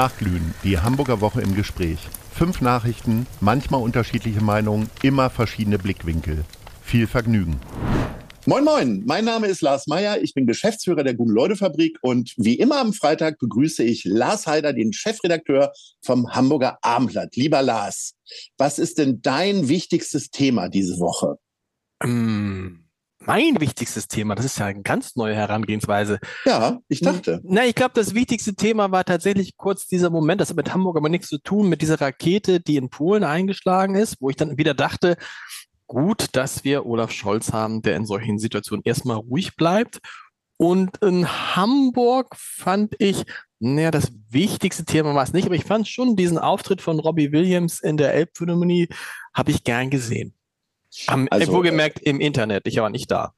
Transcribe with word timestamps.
Nachglühen, 0.00 0.54
die 0.64 0.78
Hamburger 0.78 1.20
Woche 1.20 1.42
im 1.42 1.54
Gespräch. 1.54 1.98
Fünf 2.32 2.62
Nachrichten, 2.62 3.26
manchmal 3.40 3.82
unterschiedliche 3.82 4.40
Meinungen, 4.40 4.88
immer 5.02 5.28
verschiedene 5.28 5.78
Blickwinkel. 5.78 6.42
Viel 6.82 7.06
Vergnügen. 7.06 7.60
Moin 8.46 8.64
Moin, 8.64 9.02
mein 9.04 9.26
Name 9.26 9.46
ist 9.48 9.60
Lars 9.60 9.86
Meyer, 9.88 10.22
ich 10.22 10.32
bin 10.32 10.46
Geschäftsführer 10.46 11.04
der 11.04 11.12
Guten-Leute-Fabrik 11.12 11.98
und 12.00 12.32
wie 12.38 12.54
immer 12.54 12.80
am 12.80 12.94
Freitag 12.94 13.38
begrüße 13.40 13.84
ich 13.84 14.04
Lars 14.06 14.46
Heider, 14.46 14.72
den 14.72 14.94
Chefredakteur 14.94 15.70
vom 16.02 16.32
Hamburger 16.32 16.78
Abendblatt. 16.80 17.36
Lieber 17.36 17.60
Lars, 17.60 18.14
was 18.56 18.78
ist 18.78 18.96
denn 18.96 19.20
dein 19.20 19.68
wichtigstes 19.68 20.30
Thema 20.30 20.70
diese 20.70 20.98
Woche? 20.98 21.36
Ähm, 22.02 22.89
mein 23.26 23.60
wichtigstes 23.60 24.08
Thema, 24.08 24.34
das 24.34 24.46
ist 24.46 24.58
ja 24.58 24.66
eine 24.66 24.82
ganz 24.82 25.14
neue 25.14 25.34
Herangehensweise. 25.34 26.18
Ja, 26.44 26.78
ich 26.88 27.00
dachte. 27.00 27.40
Na, 27.44 27.66
ich 27.66 27.74
glaube, 27.74 27.92
das 27.94 28.14
wichtigste 28.14 28.54
Thema 28.54 28.90
war 28.90 29.04
tatsächlich 29.04 29.56
kurz 29.56 29.86
dieser 29.86 30.10
Moment, 30.10 30.40
das 30.40 30.48
hat 30.48 30.56
mit 30.56 30.72
Hamburg 30.72 30.96
aber 30.96 31.08
nichts 31.08 31.28
zu 31.28 31.38
tun, 31.38 31.68
mit 31.68 31.82
dieser 31.82 32.00
Rakete, 32.00 32.60
die 32.60 32.76
in 32.76 32.88
Polen 32.88 33.24
eingeschlagen 33.24 33.94
ist, 33.94 34.16
wo 34.20 34.30
ich 34.30 34.36
dann 34.36 34.56
wieder 34.56 34.74
dachte, 34.74 35.16
gut, 35.86 36.28
dass 36.32 36.64
wir 36.64 36.86
Olaf 36.86 37.10
Scholz 37.10 37.52
haben, 37.52 37.82
der 37.82 37.96
in 37.96 38.06
solchen 38.06 38.38
Situationen 38.38 38.82
erstmal 38.84 39.16
ruhig 39.16 39.56
bleibt. 39.56 39.98
Und 40.56 40.98
in 41.02 41.26
Hamburg 41.56 42.36
fand 42.36 42.94
ich, 42.98 43.24
naja, 43.58 43.90
das 43.90 44.12
wichtigste 44.28 44.84
Thema 44.84 45.14
war 45.14 45.24
es 45.24 45.32
nicht, 45.32 45.46
aber 45.46 45.54
ich 45.54 45.64
fand 45.64 45.88
schon 45.88 46.16
diesen 46.16 46.38
Auftritt 46.38 46.80
von 46.80 47.00
Robbie 47.00 47.32
Williams 47.32 47.80
in 47.80 47.96
der 47.96 48.14
Elbphilharmonie, 48.14 48.88
habe 49.34 49.50
ich 49.50 49.64
gern 49.64 49.90
gesehen. 49.90 50.34
Am, 51.06 51.28
also, 51.30 51.52
wohlgemerkt 51.52 52.00
im 52.00 52.20
Internet, 52.20 52.66
ich 52.66 52.76
war 52.76 52.90
nicht 52.90 53.10
da. 53.10 53.34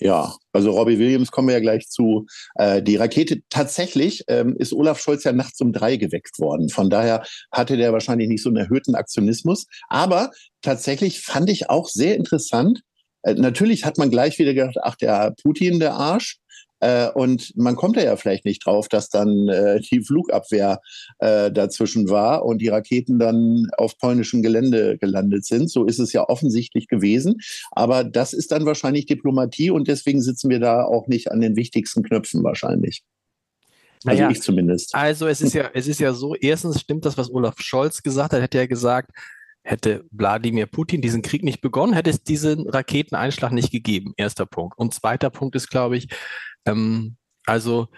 Ja, 0.00 0.36
also 0.52 0.70
Robbie 0.70 0.98
Williams 0.98 1.32
kommen 1.32 1.48
wir 1.48 1.54
ja 1.54 1.60
gleich 1.60 1.88
zu. 1.88 2.26
Äh, 2.54 2.82
die 2.82 2.96
Rakete 2.96 3.40
tatsächlich 3.50 4.22
ähm, 4.28 4.54
ist 4.56 4.72
Olaf 4.72 5.00
Scholz 5.00 5.24
ja 5.24 5.32
nachts 5.32 5.60
um 5.60 5.72
drei 5.72 5.96
geweckt 5.96 6.38
worden. 6.38 6.68
Von 6.68 6.88
daher 6.88 7.24
hatte 7.50 7.76
der 7.76 7.92
wahrscheinlich 7.92 8.28
nicht 8.28 8.42
so 8.42 8.48
einen 8.48 8.58
erhöhten 8.58 8.94
Aktionismus. 8.94 9.66
Aber 9.88 10.30
tatsächlich 10.62 11.20
fand 11.20 11.50
ich 11.50 11.68
auch 11.68 11.88
sehr 11.88 12.14
interessant. 12.14 12.82
Äh, 13.22 13.34
natürlich 13.34 13.84
hat 13.84 13.98
man 13.98 14.10
gleich 14.10 14.38
wieder 14.38 14.54
gedacht, 14.54 14.76
ach 14.82 14.94
der 14.94 15.34
Putin, 15.42 15.80
der 15.80 15.94
Arsch. 15.94 16.38
Äh, 16.80 17.10
und 17.10 17.56
man 17.56 17.76
kommt 17.76 17.96
ja 17.96 18.16
vielleicht 18.16 18.44
nicht 18.44 18.64
drauf, 18.64 18.88
dass 18.88 19.08
dann 19.08 19.48
äh, 19.48 19.80
die 19.80 20.00
Flugabwehr 20.00 20.80
äh, 21.18 21.50
dazwischen 21.50 22.08
war 22.08 22.44
und 22.44 22.58
die 22.58 22.68
Raketen 22.68 23.18
dann 23.18 23.66
auf 23.76 23.98
polnischem 23.98 24.42
Gelände 24.42 24.98
gelandet 24.98 25.44
sind. 25.44 25.70
So 25.70 25.84
ist 25.84 25.98
es 25.98 26.12
ja 26.12 26.28
offensichtlich 26.28 26.88
gewesen. 26.88 27.36
Aber 27.72 28.04
das 28.04 28.32
ist 28.32 28.52
dann 28.52 28.66
wahrscheinlich 28.66 29.06
Diplomatie 29.06 29.70
und 29.70 29.88
deswegen 29.88 30.22
sitzen 30.22 30.50
wir 30.50 30.60
da 30.60 30.84
auch 30.84 31.08
nicht 31.08 31.30
an 31.30 31.40
den 31.40 31.56
wichtigsten 31.56 32.02
Knöpfen 32.02 32.42
wahrscheinlich. 32.44 33.02
Also 34.04 34.22
naja, 34.22 34.30
ich 34.30 34.42
zumindest. 34.42 34.94
Also 34.94 35.26
es 35.26 35.40
ist 35.40 35.54
ja, 35.54 35.70
es 35.74 35.88
ist 35.88 35.98
ja 35.98 36.12
so, 36.12 36.34
erstens 36.36 36.80
stimmt 36.80 37.04
das, 37.04 37.18
was 37.18 37.30
Olaf 37.30 37.56
Scholz 37.58 38.02
gesagt 38.02 38.32
hat, 38.32 38.40
hätte 38.40 38.58
er 38.58 38.68
gesagt, 38.68 39.10
Hätte 39.68 40.06
Wladimir 40.10 40.64
Putin 40.64 41.02
diesen 41.02 41.20
Krieg 41.20 41.44
nicht 41.44 41.60
begonnen, 41.60 41.92
hätte 41.92 42.08
es 42.08 42.22
diesen 42.22 42.66
Raketeneinschlag 42.66 43.52
nicht 43.52 43.70
gegeben. 43.70 44.14
Erster 44.16 44.46
Punkt. 44.46 44.78
Und 44.78 44.94
zweiter 44.94 45.28
Punkt 45.28 45.54
ist, 45.56 45.68
glaube 45.68 45.98
ich, 45.98 46.08
ähm, 46.64 47.16
also 47.44 47.88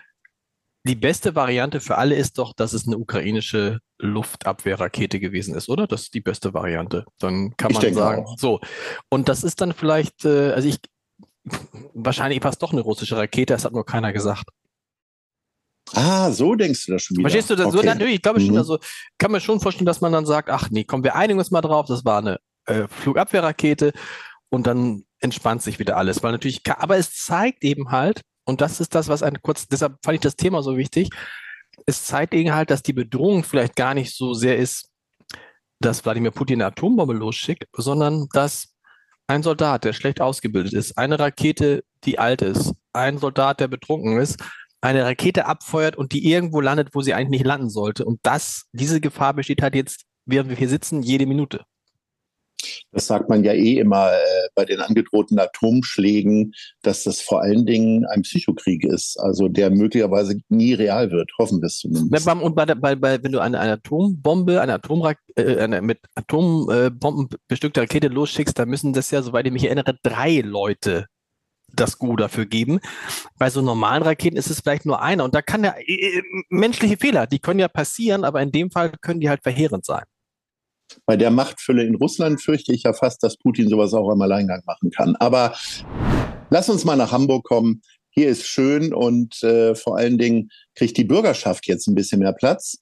die 0.85 0.97
beste 0.97 1.37
Variante 1.37 1.81
für 1.81 1.97
alle 1.97 2.17
ist 2.17 2.39
doch, 2.39 2.55
dass 2.55 2.73
es 2.73 2.89
eine 2.89 2.99
ukrainische 2.99 3.79
Luftabwehrrakete 3.99 5.21
gewesen 5.21 5.55
ist, 5.55 5.69
oder? 5.69 5.87
Das 5.87 6.03
ist 6.03 6.15
die 6.15 6.21
beste 6.21 6.55
Variante. 6.55 7.05
Dann 7.19 7.57
kann 7.57 7.73
man 7.73 7.95
sagen, 7.95 8.25
auch. 8.25 8.37
so. 8.37 8.61
Und 9.09 9.29
das 9.29 9.45
ist 9.45 9.61
dann 9.61 9.73
vielleicht, 9.73 10.25
äh, 10.25 10.51
also 10.51 10.69
ich, 10.69 10.81
wahrscheinlich 11.95 12.43
war 12.43 12.51
es 12.51 12.59
doch 12.59 12.73
eine 12.73 12.81
russische 12.81 13.17
Rakete, 13.17 13.53
das 13.53 13.65
hat 13.65 13.75
nur 13.75 13.87
keiner 13.87 14.13
gesagt. 14.13 14.45
Ah, 15.95 16.31
so 16.31 16.55
denkst 16.55 16.87
du 16.87 16.93
das 16.93 17.03
schon 17.03 17.17
wieder. 17.17 17.29
Verstehst 17.29 17.51
du 17.51 17.57
das? 17.57 17.67
Okay. 17.67 17.77
So, 17.77 17.83
natürlich, 17.83 18.15
ich 18.17 18.23
glaube 18.23 18.41
mhm. 18.41 18.47
schon, 18.47 18.59
also 18.59 18.79
kann 19.19 19.33
mir 19.33 19.41
schon 19.41 19.61
vorstellen, 19.61 19.87
dass 19.87 20.01
man 20.01 20.13
dann 20.13 20.27
sagt, 20.27 20.51
ach 20.51 20.71
nee, 20.71 20.85
komm, 20.85 21.03
wir 21.05 21.17
einigen 21.17 21.39
uns 21.39 21.51
mal 21.51 21.61
drauf, 21.61 21.87
das 21.87 22.05
war 22.05 22.19
eine 22.19 22.39
äh, 22.67 22.87
Flugabwehrrakete 22.89 23.93
und 24.51 24.67
dann 24.67 25.05
entspannt 25.21 25.63
sich 25.63 25.79
wieder 25.79 25.97
alles. 25.97 26.23
Weil 26.23 26.33
natürlich, 26.33 26.63
aber 26.67 26.97
es 26.97 27.15
zeigt 27.15 27.65
eben 27.65 27.91
halt, 27.91 28.23
und 28.45 28.61
das 28.61 28.81
ist 28.81 28.95
das, 28.95 29.09
was 29.09 29.23
ein 29.23 29.41
kurz, 29.43 29.69
deshalb 29.69 29.97
fand 30.05 30.17
ich 30.17 30.21
das 30.21 30.37
Thema 30.37 30.63
so 30.63 30.77
wichtig. 30.77 31.11
Es 31.87 32.05
zeigt 32.05 32.35
eben 32.35 32.53
halt, 32.53 32.71
dass 32.71 32.83
die 32.83 32.93
Bedrohung 32.93 33.45
vielleicht 33.45 33.77
gar 33.77 33.95
nicht 33.95 34.17
so 34.17 34.35
sehr 34.35 34.59
ist, 34.59 34.89
dass 35.81 36.05
Wladimir 36.05 36.31
Putin 36.31 36.61
eine 36.61 36.67
Atombombe 36.67 37.15
losschickt, 37.15 37.65
sondern 37.73 38.29
dass 38.33 38.75
ein 39.27 39.43
Soldat, 39.43 39.85
der 39.85 39.93
schlecht 39.93 40.21
ausgebildet 40.21 40.73
ist, 40.73 40.99
eine 40.99 41.19
Rakete, 41.19 41.85
die 42.05 42.19
alt 42.19 42.43
ist, 42.43 42.75
ein 42.93 43.19
Soldat, 43.19 43.61
der 43.61 43.69
betrunken 43.69 44.19
ist, 44.19 44.43
eine 44.81 45.05
Rakete 45.05 45.47
abfeuert 45.47 45.97
und 45.97 46.13
die 46.13 46.31
irgendwo 46.31 46.61
landet, 46.61 46.91
wo 46.95 47.03
sie 47.03 47.15
eigentlich 47.15 47.41
nicht 47.41 47.47
landen 47.47 47.71
sollte. 47.71 48.05
Und 48.05 48.21
das, 48.23 48.67
diese 48.73 49.01
Gefahr 49.01 49.35
besteht 49.35 49.63
halt 49.63 49.75
jetzt, 49.75 50.05
während 50.27 50.51
wir 50.51 50.57
hier 50.57 50.69
sitzen, 50.69 51.03
jede 51.03 51.27
Minute. 51.27 51.65
Das 52.93 53.07
sagt 53.07 53.29
man 53.29 53.45
ja 53.45 53.53
eh 53.53 53.79
immer 53.79 54.13
äh, 54.13 54.49
bei 54.55 54.65
den 54.65 54.81
angedrohten 54.81 55.39
Atomschlägen, 55.39 56.53
dass 56.83 57.05
das 57.05 57.21
vor 57.21 57.41
allen 57.41 57.65
Dingen 57.65 58.05
ein 58.07 58.23
Psychokrieg 58.23 58.85
ist, 58.85 59.19
also 59.19 59.49
der 59.49 59.71
möglicherweise 59.71 60.41
nie 60.49 60.75
real 60.75 61.11
wird, 61.11 61.31
hoffen 61.39 61.61
wir 61.61 61.67
es 61.67 61.79
zumindest. 61.79 62.27
Und 62.29 62.55
bei, 62.55 62.67
bei, 62.67 62.97
bei, 62.97 63.23
wenn 63.23 63.33
du 63.33 63.41
eine, 63.41 63.61
eine 63.61 63.73
Atombombe, 63.73 64.61
eine 64.61 64.75
Atomrak 64.75 65.19
äh, 65.37 65.57
eine 65.57 65.81
mit 65.83 66.01
Atombomben 66.15 67.29
bestückte 67.49 67.81
Rakete 67.81 68.09
losschickst, 68.09 68.59
dann 68.59 68.69
müssen 68.69 68.93
das 68.93 69.11
ja, 69.11 69.23
soweit 69.23 69.47
ich 69.47 69.53
mich 69.53 69.65
erinnere, 69.65 69.97
drei 70.03 70.41
Leute 70.41 71.07
das 71.75 71.99
Go 71.99 72.17
dafür 72.17 72.47
geben. 72.47 72.81
Bei 73.39 73.51
so 73.51 73.63
normalen 73.63 74.03
Raketen 74.03 74.37
ist 74.37 74.51
es 74.51 74.61
vielleicht 74.61 74.87
nur 74.87 75.03
einer 75.03 75.25
und 75.25 75.35
da 75.35 75.43
kann 75.43 75.65
ja 75.65 75.75
äh, 75.79 76.19
äh, 76.19 76.23
menschliche 76.49 76.97
Fehler, 76.97 77.27
die 77.27 77.39
können 77.39 77.61
ja 77.61 77.69
passieren, 77.69 78.25
aber 78.25 78.43
in 78.43 78.53
dem 78.53 78.71
Fall 78.71 78.93
können 79.01 79.21
die 79.21 79.29
halt 79.29 79.43
verheerend 79.43 79.85
sein. 79.85 80.05
Bei 81.07 81.17
der 81.17 81.31
Machtfülle 81.31 81.85
in 81.85 81.95
Russland 81.95 82.43
fürchte 82.43 82.73
ich 82.73 82.83
ja 82.83 82.93
fast, 82.93 83.23
dass 83.23 83.37
Putin 83.37 83.69
sowas 83.69 83.95
auch 83.95 84.11
im 84.11 84.21
Alleingang 84.21 84.63
machen 84.67 84.91
kann. 84.91 85.15
Aber 85.17 85.55
lass 86.51 86.69
uns 86.69 86.85
mal 86.85 86.97
nach 86.97 87.13
Hamburg 87.13 87.45
kommen. 87.45 87.83
Hier 88.11 88.29
ist 88.29 88.45
schön 88.45 88.93
und 88.93 89.41
äh, 89.45 89.77
vor 89.77 89.97
allen 89.97 90.19
Dingen 90.19 90.51
kriegt 90.81 90.97
die 90.97 91.05
Bürgerschaft 91.05 91.67
jetzt 91.67 91.89
ein 91.89 91.95
bisschen 91.95 92.21
mehr 92.21 92.33
Platz. 92.33 92.79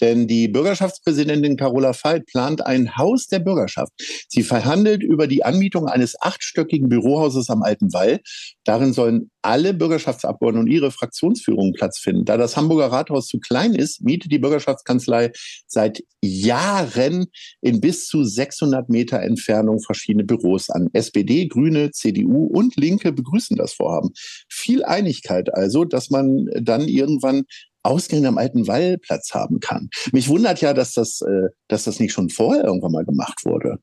Denn 0.00 0.26
die 0.26 0.48
Bürgerschaftspräsidentin 0.48 1.56
Carola 1.56 1.92
Veit 1.92 2.26
plant 2.26 2.64
ein 2.66 2.96
Haus 2.96 3.26
der 3.28 3.40
Bürgerschaft. 3.40 3.92
Sie 4.26 4.42
verhandelt 4.42 5.02
über 5.02 5.26
die 5.26 5.44
Anmietung 5.44 5.86
eines 5.86 6.20
achtstöckigen 6.20 6.88
Bürohauses 6.88 7.50
am 7.50 7.62
Alten 7.62 7.92
Wall. 7.92 8.20
Darin 8.64 8.94
sollen 8.94 9.30
alle 9.42 9.74
Bürgerschaftsabgeordneten 9.74 10.66
und 10.68 10.72
ihre 10.72 10.90
Fraktionsführungen 10.90 11.72
Platz 11.72 11.98
finden. 11.98 12.24
Da 12.24 12.36
das 12.36 12.56
Hamburger 12.56 12.86
Rathaus 12.86 13.26
zu 13.28 13.38
klein 13.38 13.74
ist, 13.74 14.02
mietet 14.02 14.32
die 14.32 14.38
Bürgerschaftskanzlei 14.38 15.30
seit 15.66 16.02
Jahren 16.20 17.26
in 17.60 17.80
bis 17.80 18.06
zu 18.06 18.24
600 18.24 18.88
Meter 18.88 19.20
Entfernung 19.20 19.80
verschiedene 19.80 20.24
Büros 20.24 20.70
an. 20.70 20.88
SPD, 20.92 21.46
Grüne, 21.46 21.90
CDU 21.90 22.46
und 22.46 22.76
Linke 22.76 23.12
begrüßen 23.12 23.56
das 23.56 23.72
Vorhaben. 23.74 24.10
Viel 24.48 24.84
Einigkeit 24.84 25.52
also, 25.52 25.84
dass 25.84 26.10
man 26.10 26.46
dann 26.60 26.88
irgendwann 26.88 27.41
Ausgänge 27.82 28.28
am 28.28 28.38
alten 28.38 28.66
Wallplatz 28.66 29.34
haben 29.34 29.60
kann. 29.60 29.90
Mich 30.12 30.28
wundert 30.28 30.60
ja, 30.60 30.72
dass 30.72 30.92
das, 30.92 31.20
äh, 31.22 31.48
dass 31.68 31.84
das 31.84 31.98
nicht 31.98 32.12
schon 32.12 32.30
vorher 32.30 32.64
irgendwann 32.64 32.92
mal 32.92 33.04
gemacht 33.04 33.44
wurde. 33.44 33.78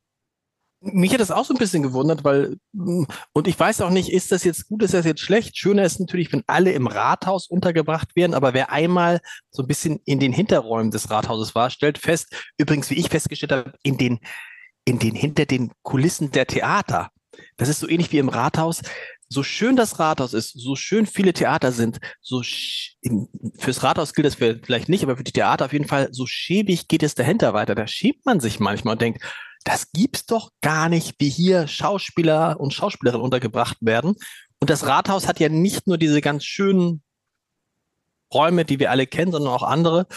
Mich 0.81 1.11
hat 1.11 1.19
das 1.19 1.31
auch 1.31 1.43
so 1.43 1.53
ein 1.53 1.57
bisschen 1.57 1.83
gewundert, 1.83 2.23
weil, 2.23 2.55
mm, 2.71 3.03
und 3.33 3.47
ich 3.49 3.59
weiß 3.59 3.81
auch 3.81 3.89
nicht, 3.89 4.13
ist 4.13 4.31
das 4.31 4.45
jetzt 4.45 4.69
gut, 4.69 4.81
ist 4.81 4.93
das 4.93 5.05
jetzt 5.05 5.19
schlecht? 5.19 5.57
Schöner 5.57 5.83
ist 5.83 5.99
natürlich, 5.99 6.31
wenn 6.31 6.43
alle 6.47 6.71
im 6.71 6.87
Rathaus 6.87 7.47
untergebracht 7.47 8.15
werden, 8.15 8.33
aber 8.33 8.53
wer 8.53 8.71
einmal 8.71 9.19
so 9.51 9.61
ein 9.61 9.67
bisschen 9.67 9.99
in 10.05 10.19
den 10.19 10.31
Hinterräumen 10.31 10.91
des 10.91 11.09
Rathauses 11.09 11.53
war, 11.53 11.69
stellt 11.69 11.97
fest, 11.97 12.33
übrigens, 12.57 12.89
wie 12.89 12.95
ich 12.95 13.09
festgestellt 13.09 13.51
habe, 13.51 13.73
in 13.83 13.97
den, 13.97 14.19
in 14.85 15.00
den, 15.00 15.15
hinter 15.15 15.45
den 15.45 15.71
Kulissen 15.81 16.31
der 16.31 16.47
Theater. 16.47 17.09
Das 17.57 17.67
ist 17.67 17.79
so 17.79 17.89
ähnlich 17.89 18.13
wie 18.13 18.19
im 18.19 18.29
Rathaus 18.29 18.81
so 19.29 19.43
schön 19.43 19.75
das 19.75 19.99
Rathaus 19.99 20.33
ist, 20.33 20.53
so 20.59 20.75
schön 20.75 21.05
viele 21.05 21.33
Theater 21.33 21.71
sind, 21.71 21.99
so 22.19 22.41
fürs 22.41 23.83
Rathaus 23.83 24.13
gilt 24.13 24.25
das 24.25 24.35
vielleicht 24.35 24.89
nicht, 24.89 25.03
aber 25.03 25.17
für 25.17 25.23
die 25.23 25.31
Theater 25.31 25.65
auf 25.65 25.73
jeden 25.73 25.87
Fall, 25.87 26.09
so 26.11 26.25
schäbig 26.25 26.87
geht 26.87 27.03
es 27.03 27.13
dahinter 27.15 27.53
weiter. 27.53 27.75
Da 27.75 27.87
schiebt 27.87 28.25
man 28.25 28.39
sich 28.39 28.59
manchmal 28.59 28.93
und 28.93 29.01
denkt, 29.01 29.23
das 29.63 29.91
gibt's 29.91 30.25
doch 30.25 30.49
gar 30.61 30.89
nicht, 30.89 31.15
wie 31.19 31.29
hier 31.29 31.67
Schauspieler 31.67 32.59
und 32.59 32.73
Schauspielerinnen 32.73 33.23
untergebracht 33.23 33.77
werden. 33.81 34.15
Und 34.59 34.69
das 34.69 34.87
Rathaus 34.87 35.27
hat 35.27 35.39
ja 35.39 35.49
nicht 35.49 35.85
nur 35.85 35.97
diese 35.97 36.21
ganz 36.21 36.43
schönen 36.43 37.03
Räume, 38.33 38.65
die 38.65 38.79
wir 38.79 38.91
alle 38.91 39.05
kennen, 39.05 39.31
sondern 39.31 39.53
auch 39.53 39.63
andere. 39.63 40.07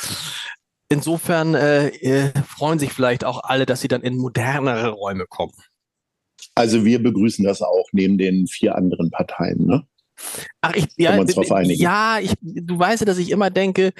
Insofern 0.89 1.55
äh, 1.55 1.89
äh, 1.89 2.33
freuen 2.47 2.79
sich 2.79 2.93
vielleicht 2.93 3.25
auch 3.25 3.45
alle, 3.45 3.67
dass 3.67 3.81
sie 3.81 3.89
dann 3.89 4.03
in 4.03 4.17
modernere 4.17 4.91
Räume 4.91 5.27
kommen. 5.27 5.55
Also 6.55 6.85
wir 6.85 7.03
begrüßen 7.03 7.45
das 7.45 7.63
auch 7.63 7.87
neben 7.93 8.19
den 8.19 8.47
vier 8.47 8.75
anderen 8.77 9.11
Parteien, 9.11 9.67
ne? 9.67 9.87
Ach, 10.61 10.75
ich, 10.75 10.87
ja, 10.97 11.17
ja 11.17 12.19
ich, 12.21 12.35
du 12.41 12.79
weißt 12.79 13.01
ja, 13.01 13.07
dass 13.07 13.19
ich 13.19 13.31
immer 13.31 13.51
denke, 13.51 13.93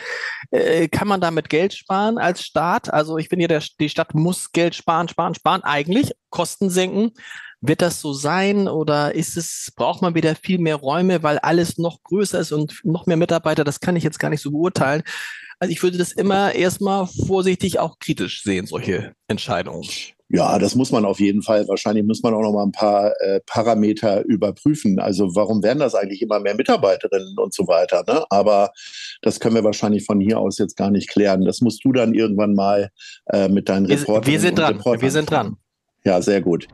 äh, 0.51 0.89
kann 0.89 1.09
man 1.09 1.21
damit 1.21 1.49
Geld 1.49 1.75
sparen 1.75 2.19
als 2.19 2.45
Staat? 2.45 2.93
Also 2.93 3.19
ich 3.19 3.29
finde 3.29 3.45
ja, 3.45 3.49
der, 3.49 3.63
die 3.81 3.89
Stadt 3.89 4.15
muss 4.15 4.53
Geld 4.53 4.75
sparen, 4.75 5.09
sparen, 5.09 5.35
sparen, 5.35 5.63
eigentlich 5.63 6.13
Kosten 6.31 6.71
senken. 6.71 7.13
Wird 7.61 7.81
das 7.81 8.01
so 8.01 8.13
sein 8.13 8.67
oder 8.67 9.15
ist 9.15 9.37
es, 9.37 9.73
braucht 9.77 10.03
man 10.03 10.15
wieder 10.15 10.35
viel 10.35 10.59
mehr 10.59 10.77
Räume, 10.77 11.23
weil 11.23 11.39
alles 11.39 11.79
noch 11.79 12.03
größer 12.03 12.41
ist 12.41 12.53
und 12.53 12.81
noch 12.85 13.07
mehr 13.07 13.17
Mitarbeiter? 13.17 13.65
Das 13.65 13.81
kann 13.81 13.97
ich 13.97 14.05
jetzt 14.05 14.19
gar 14.19 14.31
nicht 14.31 14.43
so 14.43 14.51
beurteilen. 14.51 15.03
Also 15.61 15.71
ich 15.71 15.83
würde 15.83 15.97
das 15.97 16.11
immer 16.11 16.55
erstmal 16.55 17.07
vorsichtig 17.07 17.79
auch 17.79 18.01
kritisch 18.01 18.43
sehen, 18.43 18.67
solche 18.67 19.15
Entscheidungen. 19.29 19.89
Ja, 20.35 20.59
das 20.59 20.75
muss 20.75 20.91
man 20.91 21.05
auf 21.05 21.21
jeden 21.21 21.43
Fall. 21.43 21.69
Wahrscheinlich 21.69 22.07
muss 22.07 22.23
man 22.23 22.33
auch 22.33 22.41
noch 22.41 22.53
mal 22.53 22.63
ein 22.63 22.73
paar 22.73 23.13
äh, 23.21 23.41
Parameter 23.45 24.25
überprüfen. 24.25 24.99
Also 24.99 25.37
warum 25.37 25.63
werden 25.63 25.81
das 25.81 25.95
eigentlich 25.95 26.23
immer 26.23 26.41
mehr 26.41 26.55
Mitarbeiterinnen 26.55 27.37
und 27.37 27.53
so 27.53 27.69
weiter? 27.69 28.03
Ne? 28.09 28.25
Aber 28.31 28.71
das 29.21 29.41
können 29.41 29.57
wir 29.57 29.65
wahrscheinlich 29.65 30.07
von 30.07 30.21
hier 30.21 30.39
aus 30.39 30.57
jetzt 30.57 30.79
gar 30.79 30.91
nicht 30.91 31.11
klären. 31.11 31.45
Das 31.45 31.61
musst 31.61 31.85
du 31.85 31.93
dann 31.93 32.15
irgendwann 32.15 32.55
mal 32.55 32.89
äh, 33.27 33.49
mit 33.49 33.69
deinen 33.69 33.85
Reportern. 33.85 34.33
Wir 34.33 34.41
sind 34.41 34.59
dran. 34.59 34.81
Wir 34.83 35.11
sind 35.11 35.31
dran. 35.31 35.59
Ja, 36.03 36.23
sehr 36.23 36.41
gut. 36.41 36.67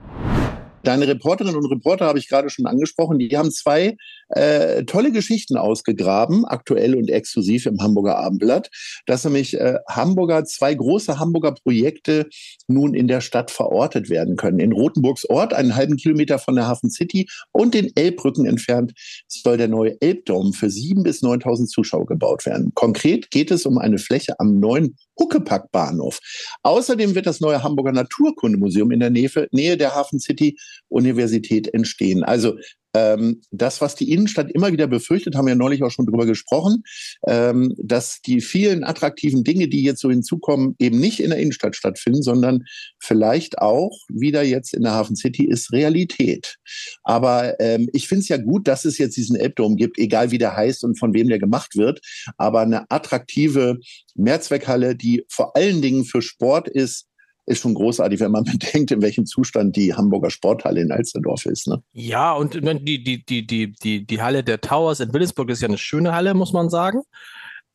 Deine 0.84 1.08
Reporterinnen 1.08 1.56
und 1.56 1.66
Reporter 1.66 2.06
habe 2.06 2.20
ich 2.20 2.28
gerade 2.28 2.50
schon 2.50 2.66
angesprochen. 2.66 3.18
Die 3.18 3.36
haben 3.36 3.50
zwei 3.50 3.96
äh, 4.30 4.84
tolle 4.84 5.12
Geschichten 5.12 5.56
ausgegraben, 5.56 6.44
aktuell 6.44 6.94
und 6.94 7.10
exklusiv 7.10 7.66
im 7.66 7.80
Hamburger 7.80 8.18
Abendblatt, 8.18 8.70
dass 9.06 9.24
nämlich 9.24 9.58
äh, 9.58 9.78
Hamburger, 9.88 10.44
zwei 10.44 10.74
große 10.74 11.18
Hamburger 11.18 11.52
Projekte 11.52 12.26
nun 12.66 12.94
in 12.94 13.08
der 13.08 13.20
Stadt 13.20 13.50
verortet 13.50 14.10
werden 14.10 14.36
können. 14.36 14.58
In 14.58 14.72
Rothenburgs 14.72 15.24
Ort, 15.28 15.54
einen 15.54 15.76
halben 15.76 15.96
Kilometer 15.96 16.38
von 16.38 16.56
der 16.56 16.66
Hafen 16.66 16.90
City 16.90 17.28
und 17.52 17.74
den 17.74 17.90
Elbbrücken 17.94 18.46
entfernt, 18.46 18.92
soll 19.26 19.56
der 19.56 19.68
neue 19.68 20.00
Elbdom 20.00 20.52
für 20.52 20.70
sieben 20.70 21.02
bis 21.02 21.22
9.000 21.22 21.66
Zuschauer 21.66 22.06
gebaut 22.06 22.46
werden. 22.46 22.72
Konkret 22.74 23.30
geht 23.30 23.50
es 23.50 23.66
um 23.66 23.78
eine 23.78 23.98
Fläche 23.98 24.38
am 24.38 24.58
neuen 24.60 24.96
Huckepack-Bahnhof. 25.18 26.20
Außerdem 26.62 27.14
wird 27.14 27.26
das 27.26 27.40
neue 27.40 27.62
Hamburger 27.62 27.92
Naturkundemuseum 27.92 28.90
in 28.92 29.00
der 29.00 29.10
Nähe, 29.10 29.30
Nähe 29.50 29.76
der 29.76 29.94
Hafen 29.94 30.20
City 30.20 30.56
Universität 30.88 31.72
entstehen. 31.74 32.24
Also 32.24 32.56
ähm, 32.98 33.40
das, 33.50 33.80
was 33.80 33.94
die 33.94 34.10
Innenstadt 34.12 34.50
immer 34.50 34.72
wieder 34.72 34.86
befürchtet, 34.86 35.36
haben 35.36 35.46
wir 35.46 35.54
neulich 35.54 35.82
auch 35.82 35.90
schon 35.90 36.06
drüber 36.06 36.26
gesprochen, 36.26 36.82
ähm, 37.26 37.74
dass 37.78 38.20
die 38.22 38.40
vielen 38.40 38.84
attraktiven 38.84 39.44
Dinge, 39.44 39.68
die 39.68 39.82
jetzt 39.82 40.00
so 40.00 40.10
hinzukommen, 40.10 40.74
eben 40.78 40.98
nicht 40.98 41.20
in 41.20 41.30
der 41.30 41.38
Innenstadt 41.38 41.76
stattfinden, 41.76 42.22
sondern 42.22 42.64
vielleicht 42.98 43.58
auch 43.58 43.96
wieder 44.08 44.42
jetzt 44.42 44.74
in 44.74 44.82
der 44.82 44.92
Hafen 44.92 45.16
City 45.16 45.46
ist 45.46 45.72
Realität. 45.72 46.56
Aber 47.04 47.58
ähm, 47.60 47.88
ich 47.92 48.08
finde 48.08 48.22
es 48.22 48.28
ja 48.28 48.36
gut, 48.36 48.68
dass 48.68 48.84
es 48.84 48.98
jetzt 48.98 49.16
diesen 49.16 49.36
Elbdom 49.36 49.76
gibt, 49.76 49.98
egal 49.98 50.30
wie 50.30 50.38
der 50.38 50.56
heißt 50.56 50.84
und 50.84 50.98
von 50.98 51.14
wem 51.14 51.28
der 51.28 51.38
gemacht 51.38 51.76
wird. 51.76 52.00
Aber 52.36 52.60
eine 52.60 52.90
attraktive 52.90 53.78
Mehrzweckhalle, 54.14 54.96
die 54.96 55.24
vor 55.28 55.56
allen 55.56 55.82
Dingen 55.82 56.04
für 56.04 56.22
Sport 56.22 56.68
ist, 56.68 57.07
ist 57.48 57.60
schon 57.60 57.74
großartig, 57.74 58.20
wenn 58.20 58.30
man 58.30 58.44
bedenkt, 58.44 58.90
in 58.90 59.02
welchem 59.02 59.26
Zustand 59.26 59.76
die 59.76 59.94
Hamburger 59.94 60.30
Sporthalle 60.30 60.80
in 60.80 60.92
Alsterdorf 60.92 61.46
ist. 61.46 61.66
Ne? 61.66 61.82
Ja, 61.92 62.32
und 62.32 62.54
die, 62.54 63.02
die, 63.02 63.24
die, 63.24 63.46
die, 63.46 63.72
die, 63.72 64.06
die 64.06 64.22
Halle 64.22 64.44
der 64.44 64.60
Towers 64.60 65.00
in 65.00 65.12
Williamsburg 65.12 65.50
ist 65.50 65.62
ja 65.62 65.68
eine 65.68 65.78
schöne 65.78 66.14
Halle, 66.14 66.34
muss 66.34 66.52
man 66.52 66.70
sagen. 66.70 67.02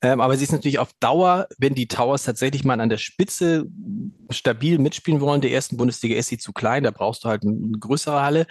Ähm, 0.03 0.19
aber 0.19 0.35
sie 0.35 0.43
ist 0.43 0.51
natürlich 0.51 0.79
auf 0.79 0.91
Dauer, 0.99 1.47
wenn 1.57 1.75
die 1.75 1.87
Towers 1.87 2.23
tatsächlich 2.23 2.65
mal 2.65 2.81
an 2.81 2.89
der 2.89 2.97
Spitze 2.97 3.65
stabil 4.31 4.77
mitspielen 4.77 5.21
wollen, 5.21 5.39
der 5.39 5.51
ersten 5.51 5.77
Bundesliga 5.77 6.17
ist 6.17 6.27
sie 6.27 6.37
zu 6.37 6.51
klein, 6.51 6.83
da 6.83 6.91
brauchst 6.91 7.23
du 7.23 7.29
halt 7.29 7.43
eine 7.43 7.77
größere 7.79 8.21
Halle. 8.21 8.45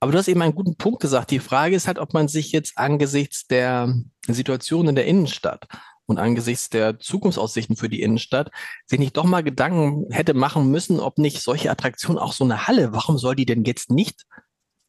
Aber 0.00 0.12
du 0.12 0.18
hast 0.18 0.28
eben 0.28 0.42
einen 0.42 0.54
guten 0.54 0.76
Punkt 0.76 1.00
gesagt. 1.00 1.30
Die 1.30 1.38
Frage 1.38 1.74
ist 1.74 1.86
halt, 1.86 1.98
ob 1.98 2.12
man 2.12 2.28
sich 2.28 2.52
jetzt 2.52 2.76
angesichts 2.76 3.46
der 3.46 3.94
Situation 4.28 4.86
in 4.86 4.94
der 4.94 5.06
Innenstadt 5.06 5.66
und 6.06 6.18
angesichts 6.18 6.68
der 6.68 6.98
Zukunftsaussichten 6.98 7.76
für 7.76 7.88
die 7.88 8.02
Innenstadt 8.02 8.50
sich 8.86 8.98
nicht 8.98 9.16
doch 9.16 9.24
mal 9.24 9.42
Gedanken 9.42 10.06
hätte 10.10 10.34
machen 10.34 10.70
müssen, 10.70 11.00
ob 11.00 11.18
nicht 11.18 11.40
solche 11.40 11.70
Attraktionen 11.70 12.18
auch 12.18 12.32
so 12.32 12.44
eine 12.44 12.66
Halle, 12.66 12.92
warum 12.92 13.18
soll 13.18 13.36
die 13.36 13.46
denn 13.46 13.64
jetzt 13.64 13.90
nicht 13.90 14.24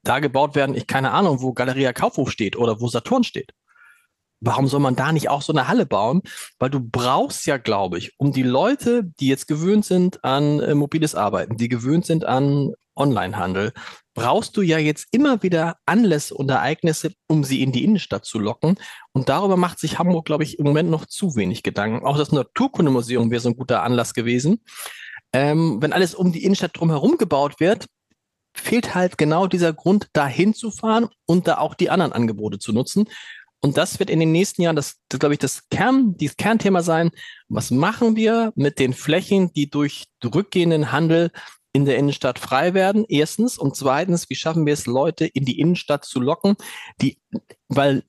da 0.03 0.19
gebaut 0.19 0.55
werden? 0.55 0.75
Ich 0.75 0.87
keine 0.87 1.11
Ahnung, 1.11 1.41
wo 1.41 1.53
Galeria 1.53 1.93
Kaufhof 1.93 2.31
steht 2.31 2.55
oder 2.55 2.81
wo 2.81 2.87
Saturn 2.87 3.23
steht. 3.23 3.51
Warum 4.45 4.67
soll 4.67 4.81
man 4.81 4.97
da 4.97 5.13
nicht 5.13 5.29
auch 5.29 5.41
so 5.41 5.53
eine 5.53 5.69
Halle 5.69 5.85
bauen? 5.85 6.21
Weil 6.59 6.69
du 6.69 6.81
brauchst 6.81 7.45
ja, 7.45 7.55
glaube 7.57 7.97
ich, 7.97 8.13
um 8.17 8.33
die 8.33 8.43
Leute, 8.43 9.05
die 9.19 9.27
jetzt 9.27 9.47
gewöhnt 9.47 9.85
sind 9.85 10.25
an 10.25 10.59
äh, 10.59 10.75
mobiles 10.75 11.15
Arbeiten, 11.15 11.55
die 11.55 11.69
gewöhnt 11.69 12.05
sind 12.05 12.25
an 12.25 12.73
Onlinehandel, 12.95 13.71
brauchst 14.13 14.55
du 14.57 14.61
ja 14.61 14.77
jetzt 14.77 15.07
immer 15.11 15.41
wieder 15.43 15.77
Anlässe 15.85 16.35
und 16.35 16.49
Ereignisse, 16.49 17.13
um 17.27 17.43
sie 17.43 17.61
in 17.61 17.71
die 17.71 17.83
Innenstadt 17.83 18.25
zu 18.25 18.39
locken. 18.39 18.75
Und 19.11 19.29
darüber 19.29 19.57
macht 19.57 19.79
sich 19.79 19.99
Hamburg, 19.99 20.25
glaube 20.25 20.43
ich, 20.43 20.59
im 20.59 20.65
Moment 20.65 20.89
noch 20.89 21.05
zu 21.05 21.35
wenig 21.35 21.63
Gedanken. 21.63 22.05
Auch 22.05 22.17
das 22.17 22.31
Naturkundemuseum 22.31 23.31
wäre 23.31 23.41
so 23.41 23.49
ein 23.49 23.57
guter 23.57 23.83
Anlass 23.83 24.13
gewesen. 24.13 24.61
Ähm, 25.33 25.81
wenn 25.81 25.93
alles 25.93 26.13
um 26.13 26.31
die 26.31 26.43
Innenstadt 26.43 26.77
drumherum 26.77 27.17
gebaut 27.17 27.59
wird, 27.59 27.87
fehlt 28.55 28.93
halt 28.93 29.17
genau 29.17 29.47
dieser 29.47 29.73
Grund, 29.73 30.07
da 30.13 30.27
hinzufahren 30.27 31.09
und 31.25 31.47
da 31.47 31.57
auch 31.57 31.73
die 31.73 31.89
anderen 31.89 32.13
Angebote 32.13 32.59
zu 32.59 32.71
nutzen. 32.71 33.05
Und 33.61 33.77
das 33.77 33.97
wird 33.97 34.09
in 34.09 34.19
den 34.19 34.31
nächsten 34.31 34.61
Jahren, 34.61 34.75
das, 34.75 34.97
das 35.07 35.19
glaube 35.19 35.35
ich, 35.35 35.39
das 35.39 35.69
Kern, 35.69 36.17
dieses 36.17 36.37
Kernthema 36.37 36.83
sein. 36.83 37.11
Was 37.47 37.71
machen 37.71 38.15
wir 38.15 38.51
mit 38.55 38.77
den 38.77 38.93
Flächen, 38.93 39.53
die 39.53 39.69
durch 39.69 40.03
rückgehenden 40.23 40.91
Handel 40.91 41.31
in 41.73 41.85
der 41.85 41.97
Innenstadt 41.97 42.39
frei 42.39 42.73
werden, 42.73 43.03
erstens. 43.09 43.57
Und 43.57 43.75
zweitens, 43.75 44.29
wie 44.29 44.35
schaffen 44.35 44.65
wir 44.65 44.73
es, 44.73 44.85
Leute 44.85 45.25
in 45.25 45.43
die 45.43 45.59
Innenstadt 45.59 46.05
zu 46.05 46.19
locken, 46.19 46.55
die, 47.01 47.19
weil 47.67 48.03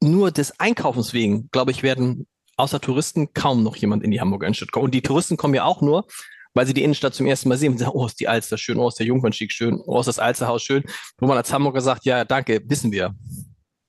nur 0.00 0.30
des 0.30 0.60
Einkaufens 0.60 1.12
wegen, 1.12 1.48
glaube 1.50 1.70
ich, 1.70 1.82
werden 1.82 2.26
außer 2.56 2.80
Touristen 2.80 3.32
kaum 3.32 3.62
noch 3.62 3.76
jemand 3.76 4.04
in 4.04 4.10
die 4.10 4.20
Hamburger 4.20 4.46
Innenstadt 4.46 4.72
kommen. 4.72 4.86
Und 4.86 4.94
die 4.94 5.02
Touristen 5.02 5.36
kommen 5.36 5.54
ja 5.54 5.64
auch 5.64 5.80
nur, 5.80 6.06
weil 6.54 6.66
sie 6.66 6.74
die 6.74 6.82
Innenstadt 6.82 7.14
zum 7.14 7.26
ersten 7.26 7.48
Mal 7.48 7.56
sehen 7.56 7.72
und 7.72 7.78
sagen, 7.78 7.92
oh, 7.94 8.06
ist 8.06 8.20
die 8.20 8.28
Alster 8.28 8.58
schön, 8.58 8.78
oh, 8.78 8.88
ist 8.88 8.98
der 8.98 9.06
Jungfernstieg 9.06 9.52
schön, 9.52 9.80
oh, 9.86 10.00
ist 10.00 10.06
das 10.06 10.18
Alsterhaus 10.18 10.62
schön. 10.62 10.84
Wo 11.18 11.26
man 11.26 11.36
als 11.36 11.52
Hamburger 11.52 11.80
sagt, 11.80 12.04
ja, 12.04 12.24
danke, 12.24 12.60
wissen 12.66 12.92
wir. 12.92 13.14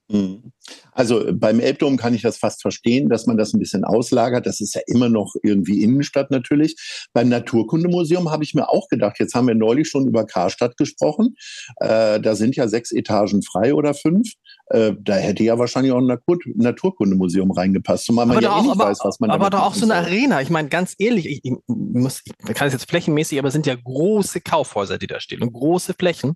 Mhm. 0.07 0.51
Also 0.92 1.25
beim 1.31 1.60
Elbdom 1.60 1.98
kann 1.98 2.13
ich 2.13 2.21
das 2.21 2.38
fast 2.38 2.62
verstehen, 2.62 3.07
dass 3.10 3.25
man 3.25 3.38
das 3.38 3.54
ein 3.54 3.60
bisschen 3.60 3.86
auslagert. 3.86 4.45
Das 4.45 4.60
ist 4.60 4.75
ja 4.75 4.81
immer 4.88 5.07
noch 5.07 5.33
irgendwie 5.44 5.81
Innenstadt 5.81 6.30
natürlich. 6.31 6.75
Beim 7.13 7.30
Naturkundemuseum 7.30 8.30
habe 8.31 8.44
ich 8.44 8.54
mir 8.54 8.69
auch 8.69 8.89
gedacht, 8.89 9.18
jetzt 9.19 9.33
haben 9.33 9.48
wir 9.48 9.56
neulich 9.56 9.88
schon 9.88 10.07
über 10.07 10.25
Karstadt 10.25 10.75
gesprochen. 10.77 11.36
Äh, 11.77 12.19
da 12.19 12.36
sind 12.36 12.56
ja 12.56 12.68
sechs 12.68 12.92
Etagen 12.92 13.44
frei 13.44 13.74
oder 13.74 13.94
fünf. 13.94 14.33
Äh, 14.68 14.94
da 15.00 15.16
hätte 15.16 15.44
ja 15.44 15.57
wahrscheinlich 15.57 15.94
auch 15.94 16.00
ein 16.00 16.06
Natur 16.06 16.38
Naturkundemuseum 16.56 17.51
reingepasst, 17.51 18.06
zumal 18.06 18.25
man 18.25 18.38
aber 18.38 18.44
ja 18.44 18.60
eh 18.60 18.62
nicht 18.62 18.71
aber, 18.71 18.86
weiß, 18.89 19.00
was 19.04 19.19
man 19.19 19.31
Aber 19.31 19.50
doch 19.50 19.62
auch 19.62 19.74
so 19.74 19.86
eine 19.86 19.95
Arena. 19.95 20.42
Ich 20.42 20.50
meine, 20.50 20.69
ganz 20.69 20.95
ehrlich, 21.00 21.27
ich, 21.27 21.42
ich 21.44 21.54
muss, 21.68 22.21
ich 22.25 22.56
kann 22.56 22.68
es 22.68 22.74
jetzt 22.74 22.89
flächenmäßig, 22.89 23.40
aber 23.40 23.47
es 23.47 23.54
sind 23.54 23.66
ja 23.66 23.76
große 23.76 24.42
Kaufhäuser, 24.42 24.97
die 24.97 25.07
da 25.07 25.19
stehen 25.19 25.42
und 25.42 25.54
große 25.54 25.94
Flächen. 25.97 26.35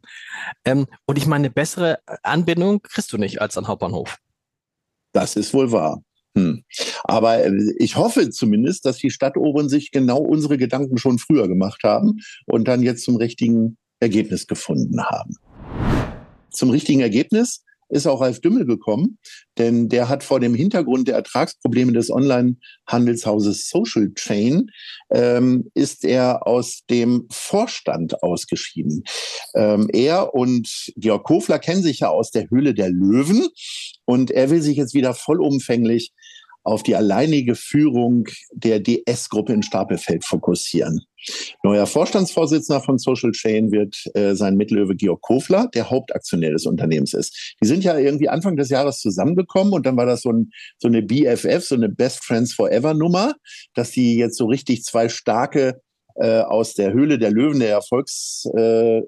Ähm, 0.66 0.88
und 1.06 1.18
ich 1.18 1.26
meine, 1.26 1.44
eine 1.44 1.50
bessere 1.52 2.00
Anbindung 2.24 2.82
kriegst 2.82 3.12
du 3.14 3.18
nicht 3.18 3.42
als 3.42 3.58
an 3.58 3.68
Hauptbahnhof. 3.68 4.18
Das 5.14 5.36
ist 5.36 5.54
wohl 5.54 5.72
wahr. 5.72 6.04
Hm. 6.36 6.64
Aber 7.04 7.46
äh, 7.46 7.74
ich 7.78 7.96
hoffe 7.96 8.30
zumindest, 8.32 8.86
dass 8.86 8.98
die 8.98 9.12
Stadtoberen 9.12 9.70
sich 9.70 9.92
genau 9.92 10.18
unsere 10.18 10.58
Gedanken 10.58 10.98
schon 10.98 11.20
früher 11.20 11.48
gemacht 11.48 11.84
haben 11.84 12.20
und 12.48 12.68
dann 12.68 12.82
jetzt 12.82 13.06
zum 13.06 13.18
richtigen 13.18 13.78
Ergebnis 14.00 14.48
gefunden 14.48 15.04
haben. 15.04 15.36
Zum 16.50 16.72
richtigen 16.72 17.02
Ergebnis 17.02 17.64
ist 17.94 18.08
auch 18.08 18.22
Ralf 18.22 18.42
Dümmel 18.42 18.66
gekommen, 18.66 19.20
denn 19.58 19.88
der 19.88 20.10
hat 20.10 20.24
vor 20.24 20.40
dem 20.40 20.56
Hintergrund 20.56 21.08
der 21.08 21.16
Ertragsprobleme 21.16 21.94
des 21.94 22.10
Online-Handelshauses 22.10 23.70
Social 23.70 24.12
Chain, 24.16 24.70
ähm, 25.12 25.70
ist 25.76 26.04
er 26.04 26.48
aus 26.48 26.82
dem 26.90 27.28
Vorstand 27.32 28.22
ausgeschieden. 28.24 29.04
Ähm, 29.56 29.88
er 29.94 30.34
und 30.34 30.92
Georg 30.98 31.24
Kofler 31.24 31.60
kennen 31.60 31.84
sich 31.84 32.00
ja 32.00 32.10
aus 32.10 32.32
der 32.32 32.50
Höhle 32.50 32.74
der 32.74 32.90
Löwen 32.90 33.48
und 34.06 34.32
er 34.32 34.50
will 34.50 34.62
sich 34.62 34.78
jetzt 34.78 34.94
wieder 34.94 35.14
vollumfänglich 35.14 36.12
auf 36.64 36.84
die 36.84 36.96
alleinige 36.96 37.56
Führung 37.56 38.26
der 38.52 38.80
DS-Gruppe 38.80 39.54
in 39.54 39.64
Stapelfeld 39.64 40.26
fokussieren. 40.26 41.02
Neuer 41.64 41.86
Vorstandsvorsitzender 41.86 42.82
von 42.82 42.98
Social 42.98 43.32
Chain 43.32 43.72
wird 43.72 43.96
äh, 44.14 44.36
sein 44.36 44.56
Mitlöwe 44.56 44.96
Georg 44.96 45.22
Kofler, 45.22 45.70
der 45.74 45.90
Hauptaktionär 45.90 46.52
des 46.52 46.66
Unternehmens 46.66 47.14
ist. 47.14 47.56
Die 47.62 47.68
sind 47.68 47.84
ja 47.84 47.98
irgendwie 47.98 48.30
Anfang 48.30 48.58
des 48.58 48.70
Jahres 48.70 49.00
zusammengekommen 49.00 49.74
und 49.74 49.86
dann 49.86 49.98
war 49.98 50.06
das 50.06 50.22
so, 50.22 50.32
ein, 50.32 50.52
so 50.78 50.88
eine 50.88 51.02
BFF, 51.02 51.64
so 51.64 51.76
eine 51.76 51.90
Best 51.90 52.24
Friends 52.24 52.54
Forever 52.54 52.94
Nummer, 52.94 53.34
dass 53.74 53.92
die 53.92 54.16
jetzt 54.16 54.38
so 54.38 54.46
richtig 54.46 54.84
zwei 54.84 55.08
starke 55.10 55.82
äh, 56.16 56.42
aus 56.42 56.74
der 56.74 56.94
Höhle 56.94 57.18
der 57.18 57.32
Löwen, 57.32 57.60
der 57.60 57.72
Erfolgsshow 57.72 59.02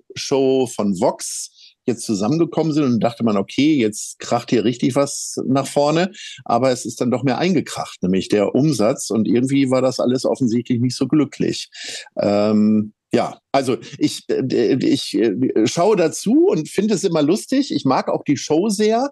äh, 0.64 0.68
von 0.68 1.00
Vox, 1.00 1.55
jetzt 1.86 2.06
zusammengekommen 2.06 2.74
sind 2.74 2.84
und 2.86 3.00
dachte 3.00 3.24
man, 3.24 3.38
okay, 3.38 3.76
jetzt 3.76 4.20
kracht 4.20 4.50
hier 4.50 4.64
richtig 4.64 4.96
was 4.96 5.36
nach 5.48 5.68
vorne, 5.68 6.12
aber 6.44 6.72
es 6.72 6.86
ist 6.86 7.02
dann 7.02 7.12
doch 7.12 7.24
mehr 7.24 7.38
eingekracht, 7.38 8.02
nämlich 8.02 8.30
der 8.30 8.56
Umsatz 8.56 9.10
und 9.10 9.28
irgendwie 9.28 9.70
war 9.70 9.82
das 9.82 10.00
alles 10.00 10.26
offensichtlich 10.26 10.80
nicht 10.80 10.96
so 10.96 11.08
glücklich. 11.08 11.70
Ähm, 12.18 12.94
ja, 13.14 13.40
also 13.54 13.78
ich, 13.98 14.26
äh, 14.30 14.76
ich 14.76 15.14
äh, 15.14 15.68
schaue 15.68 15.96
dazu 15.96 16.48
und 16.50 16.68
finde 16.68 16.96
es 16.96 17.04
immer 17.06 17.22
lustig. 17.22 17.74
Ich 17.74 17.86
mag 17.86 18.10
auch 18.10 18.24
die 18.26 18.36
Show 18.36 18.68
sehr, 18.68 19.10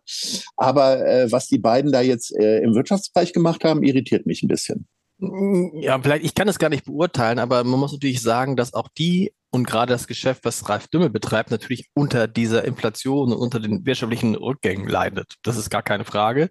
aber 0.57 1.05
äh, 1.05 1.31
was 1.31 1.47
die 1.47 1.59
beiden 1.59 1.91
da 1.93 2.01
jetzt 2.01 2.35
äh, 2.35 2.59
im 2.59 2.75
Wirtschaftsbereich 2.75 3.31
gemacht 3.31 3.63
haben, 3.63 3.81
irritiert 3.81 4.25
mich 4.25 4.43
ein 4.43 4.49
bisschen. 4.49 4.87
Ja, 5.19 6.01
vielleicht, 6.01 6.25
ich 6.25 6.35
kann 6.35 6.49
es 6.49 6.59
gar 6.59 6.69
nicht 6.69 6.83
beurteilen, 6.83 7.39
aber 7.39 7.63
man 7.63 7.79
muss 7.79 7.93
natürlich 7.93 8.21
sagen, 8.21 8.57
dass 8.57 8.73
auch 8.73 8.89
die 8.97 9.31
und 9.53 9.67
gerade 9.67 9.93
das 9.93 10.07
Geschäft, 10.07 10.45
was 10.45 10.67
Ralf 10.67 10.87
Dümmel 10.87 11.11
betreibt, 11.11 11.51
natürlich 11.51 11.89
unter 11.93 12.27
dieser 12.27 12.65
Inflation 12.65 13.31
und 13.31 13.37
unter 13.37 13.59
den 13.59 13.85
wirtschaftlichen 13.85 14.33
Rückgängen 14.35 14.87
leidet. 14.87 15.35
Das 15.43 15.57
ist 15.57 15.69
gar 15.69 15.83
keine 15.83 16.05
Frage. 16.05 16.49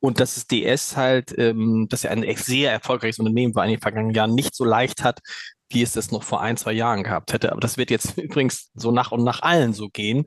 und 0.00 0.20
dass 0.20 0.36
es 0.36 0.46
DS 0.46 0.96
halt, 0.96 1.34
ähm, 1.38 1.86
dass 1.88 2.02
ja 2.04 2.10
ein 2.10 2.24
sehr 2.36 2.72
erfolgreiches 2.72 3.18
Unternehmen 3.18 3.54
war 3.54 3.64
in 3.64 3.72
den 3.72 3.80
vergangenen 3.80 4.14
Jahren, 4.14 4.34
nicht 4.34 4.54
so 4.54 4.64
leicht 4.64 5.04
hat, 5.04 5.20
wie 5.70 5.82
es 5.82 5.92
das 5.92 6.10
noch 6.12 6.22
vor 6.22 6.40
ein, 6.42 6.56
zwei 6.56 6.72
Jahren 6.72 7.02
gehabt 7.04 7.32
hätte. 7.32 7.52
Aber 7.52 7.60
das 7.60 7.76
wird 7.76 7.90
jetzt 7.90 8.18
übrigens 8.18 8.70
so 8.74 8.90
nach 8.90 9.12
und 9.12 9.24
nach 9.24 9.42
allen 9.42 9.72
so 9.72 9.88
gehen, 9.88 10.26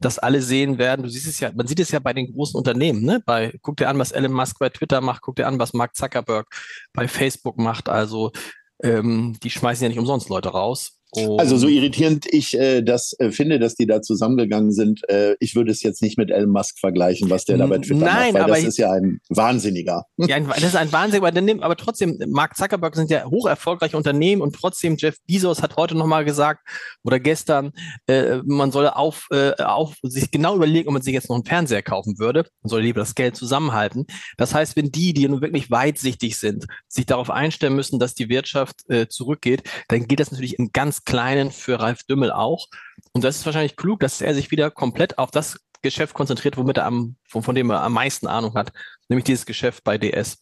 dass 0.00 0.18
alle 0.18 0.42
sehen 0.42 0.78
werden, 0.78 1.02
du 1.02 1.08
siehst 1.08 1.26
es 1.26 1.40
ja, 1.40 1.50
man 1.54 1.66
sieht 1.66 1.80
es 1.80 1.90
ja 1.90 1.98
bei 1.98 2.12
den 2.12 2.32
großen 2.32 2.56
Unternehmen, 2.58 3.02
ne? 3.02 3.22
Bei, 3.26 3.54
guck 3.62 3.76
dir 3.78 3.88
an, 3.88 3.98
was 3.98 4.12
Elon 4.12 4.32
Musk 4.32 4.58
bei 4.58 4.68
Twitter 4.68 5.00
macht, 5.00 5.22
guck 5.22 5.36
dir 5.36 5.46
an, 5.46 5.58
was 5.58 5.72
Mark 5.72 5.96
Zuckerberg 5.96 6.46
bei 6.92 7.08
Facebook 7.08 7.58
macht. 7.58 7.88
Also 7.88 8.32
ähm, 8.82 9.36
die 9.42 9.50
schmeißen 9.50 9.82
ja 9.84 9.88
nicht 9.88 9.98
umsonst 9.98 10.28
Leute 10.28 10.50
raus. 10.50 10.97
Und 11.10 11.40
also 11.40 11.56
so 11.56 11.68
irritierend 11.68 12.26
ich 12.30 12.58
äh, 12.58 12.82
das 12.82 13.14
äh, 13.18 13.30
finde, 13.30 13.58
dass 13.58 13.74
die 13.74 13.86
da 13.86 14.02
zusammengegangen 14.02 14.72
sind, 14.72 15.08
äh, 15.08 15.36
ich 15.40 15.54
würde 15.54 15.70
es 15.70 15.82
jetzt 15.82 16.02
nicht 16.02 16.18
mit 16.18 16.30
Elon 16.30 16.50
Musk 16.50 16.78
vergleichen, 16.78 17.30
was 17.30 17.46
der 17.46 17.56
da 17.56 17.66
bei 17.66 17.78
Twitter 17.78 18.04
Nein, 18.04 18.32
macht, 18.32 18.34
weil 18.34 18.42
aber 18.42 18.54
das 18.54 18.64
ist 18.64 18.78
ja 18.78 18.92
ein 18.92 19.20
Wahnsinniger. 19.30 20.04
Ja, 20.18 20.36
ein, 20.36 20.46
das 20.48 20.62
ist 20.62 20.76
ein 20.76 20.92
Wahnsinniger, 20.92 21.26
aber, 21.28 21.64
aber 21.64 21.76
trotzdem, 21.76 22.18
Mark 22.28 22.56
Zuckerberg 22.56 22.94
sind 22.94 23.10
ja 23.10 23.24
hoch 23.24 23.46
erfolgreiche 23.46 23.96
Unternehmen 23.96 24.42
und 24.42 24.54
trotzdem 24.54 24.96
Jeff 24.98 25.16
Bezos 25.26 25.62
hat 25.62 25.76
heute 25.76 25.94
nochmal 25.94 26.26
gesagt 26.26 26.68
oder 27.04 27.18
gestern, 27.18 27.72
äh, 28.06 28.40
man 28.44 28.70
solle 28.70 28.96
auf, 28.96 29.28
äh, 29.30 29.52
auf 29.62 29.94
sich 30.02 30.30
genau 30.30 30.56
überlegen, 30.56 30.88
ob 30.88 30.92
man 30.92 31.02
sich 31.02 31.14
jetzt 31.14 31.30
noch 31.30 31.36
einen 31.36 31.46
Fernseher 31.46 31.82
kaufen 31.82 32.18
würde. 32.18 32.44
Man 32.62 32.68
soll 32.68 32.82
lieber 32.82 33.00
das 33.00 33.14
Geld 33.14 33.34
zusammenhalten. 33.34 34.06
Das 34.36 34.54
heißt, 34.54 34.76
wenn 34.76 34.90
die, 34.90 35.14
die 35.14 35.26
nun 35.26 35.40
wirklich 35.40 35.70
weitsichtig 35.70 36.38
sind, 36.38 36.66
sich 36.86 37.06
darauf 37.06 37.30
einstellen 37.30 37.74
müssen, 37.74 37.98
dass 37.98 38.14
die 38.14 38.28
Wirtschaft 38.28 38.88
äh, 38.90 39.08
zurückgeht, 39.08 39.62
dann 39.88 40.06
geht 40.06 40.20
das 40.20 40.30
natürlich 40.30 40.58
in 40.58 40.70
ganz 40.72 40.97
Kleinen 41.04 41.50
für 41.50 41.80
Ralf 41.80 42.04
Dümmel 42.04 42.30
auch. 42.30 42.66
Und 43.12 43.24
das 43.24 43.36
ist 43.36 43.46
wahrscheinlich 43.46 43.76
klug, 43.76 44.00
dass 44.00 44.20
er 44.20 44.34
sich 44.34 44.50
wieder 44.50 44.70
komplett 44.70 45.18
auf 45.18 45.30
das 45.30 45.60
Geschäft 45.82 46.14
konzentriert, 46.14 46.56
womit 46.56 46.78
er 46.78 46.86
am, 46.86 47.16
von, 47.24 47.42
von 47.42 47.54
dem 47.54 47.70
er 47.70 47.82
am 47.82 47.92
meisten 47.92 48.26
Ahnung 48.26 48.54
hat, 48.54 48.72
nämlich 49.08 49.24
dieses 49.24 49.46
Geschäft 49.46 49.84
bei 49.84 49.98
DS. 49.98 50.38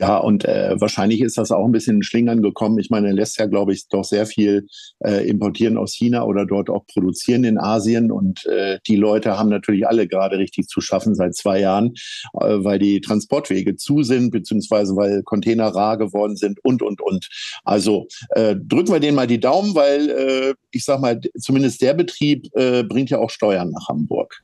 Ja, 0.00 0.16
und 0.16 0.46
äh, 0.46 0.80
wahrscheinlich 0.80 1.20
ist 1.20 1.36
das 1.36 1.52
auch 1.52 1.66
ein 1.66 1.72
bisschen 1.72 1.96
in 1.96 2.02
Schlingern 2.02 2.40
gekommen. 2.40 2.78
Ich 2.78 2.88
meine, 2.88 3.08
er 3.08 3.12
lässt 3.12 3.38
ja, 3.38 3.44
glaube 3.44 3.74
ich, 3.74 3.86
doch 3.88 4.04
sehr 4.04 4.24
viel 4.24 4.66
äh, 5.04 5.28
importieren 5.28 5.76
aus 5.76 5.94
China 5.94 6.24
oder 6.24 6.46
dort 6.46 6.70
auch 6.70 6.86
produzieren 6.86 7.44
in 7.44 7.58
Asien. 7.58 8.10
Und 8.10 8.46
äh, 8.46 8.78
die 8.86 8.96
Leute 8.96 9.38
haben 9.38 9.50
natürlich 9.50 9.86
alle 9.86 10.08
gerade 10.08 10.38
richtig 10.38 10.68
zu 10.68 10.80
schaffen 10.80 11.14
seit 11.14 11.34
zwei 11.34 11.60
Jahren, 11.60 11.92
äh, 12.40 12.64
weil 12.64 12.78
die 12.78 13.02
Transportwege 13.02 13.76
zu 13.76 14.02
sind, 14.02 14.30
beziehungsweise 14.30 14.96
weil 14.96 15.22
Container 15.22 15.68
rar 15.68 15.98
geworden 15.98 16.36
sind 16.36 16.64
und, 16.64 16.80
und, 16.80 17.02
und. 17.02 17.28
Also 17.64 18.06
äh, 18.30 18.56
drücken 18.56 18.92
wir 18.92 19.00
denen 19.00 19.16
mal 19.16 19.26
die 19.26 19.40
Daumen, 19.40 19.74
weil 19.74 20.08
äh, 20.08 20.54
ich 20.70 20.86
sag 20.86 21.00
mal, 21.00 21.20
zumindest 21.38 21.82
der 21.82 21.92
Betrieb 21.92 22.46
äh, 22.54 22.84
bringt 22.84 23.10
ja 23.10 23.18
auch 23.18 23.28
Steuern 23.28 23.70
nach 23.70 23.88
Hamburg. 23.88 24.42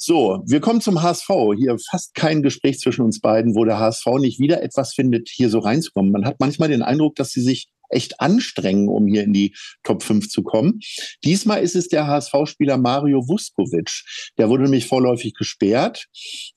So, 0.00 0.44
wir 0.46 0.60
kommen 0.60 0.80
zum 0.80 1.02
HSV. 1.02 1.28
Hier 1.56 1.76
fast 1.90 2.14
kein 2.14 2.44
Gespräch 2.44 2.78
zwischen 2.78 3.02
uns 3.02 3.20
beiden, 3.20 3.56
wo 3.56 3.64
der 3.64 3.80
HSV 3.80 4.06
nicht 4.20 4.38
wieder 4.38 4.62
etwas 4.62 4.94
findet, 4.94 5.28
hier 5.28 5.50
so 5.50 5.58
reinzukommen. 5.58 6.12
Man 6.12 6.24
hat 6.24 6.36
manchmal 6.38 6.68
den 6.68 6.82
Eindruck, 6.82 7.16
dass 7.16 7.32
sie 7.32 7.40
sich 7.40 7.68
echt 7.88 8.20
anstrengen, 8.20 8.88
um 8.88 9.06
hier 9.06 9.24
in 9.24 9.32
die 9.32 9.54
Top 9.82 10.02
5 10.02 10.28
zu 10.28 10.42
kommen. 10.42 10.80
Diesmal 11.24 11.62
ist 11.62 11.76
es 11.76 11.88
der 11.88 12.06
HSV-Spieler 12.06 12.78
Mario 12.78 13.26
Vuskovic. 13.28 14.02
Der 14.38 14.48
wurde 14.48 14.64
nämlich 14.64 14.86
vorläufig 14.86 15.34
gesperrt, 15.34 16.06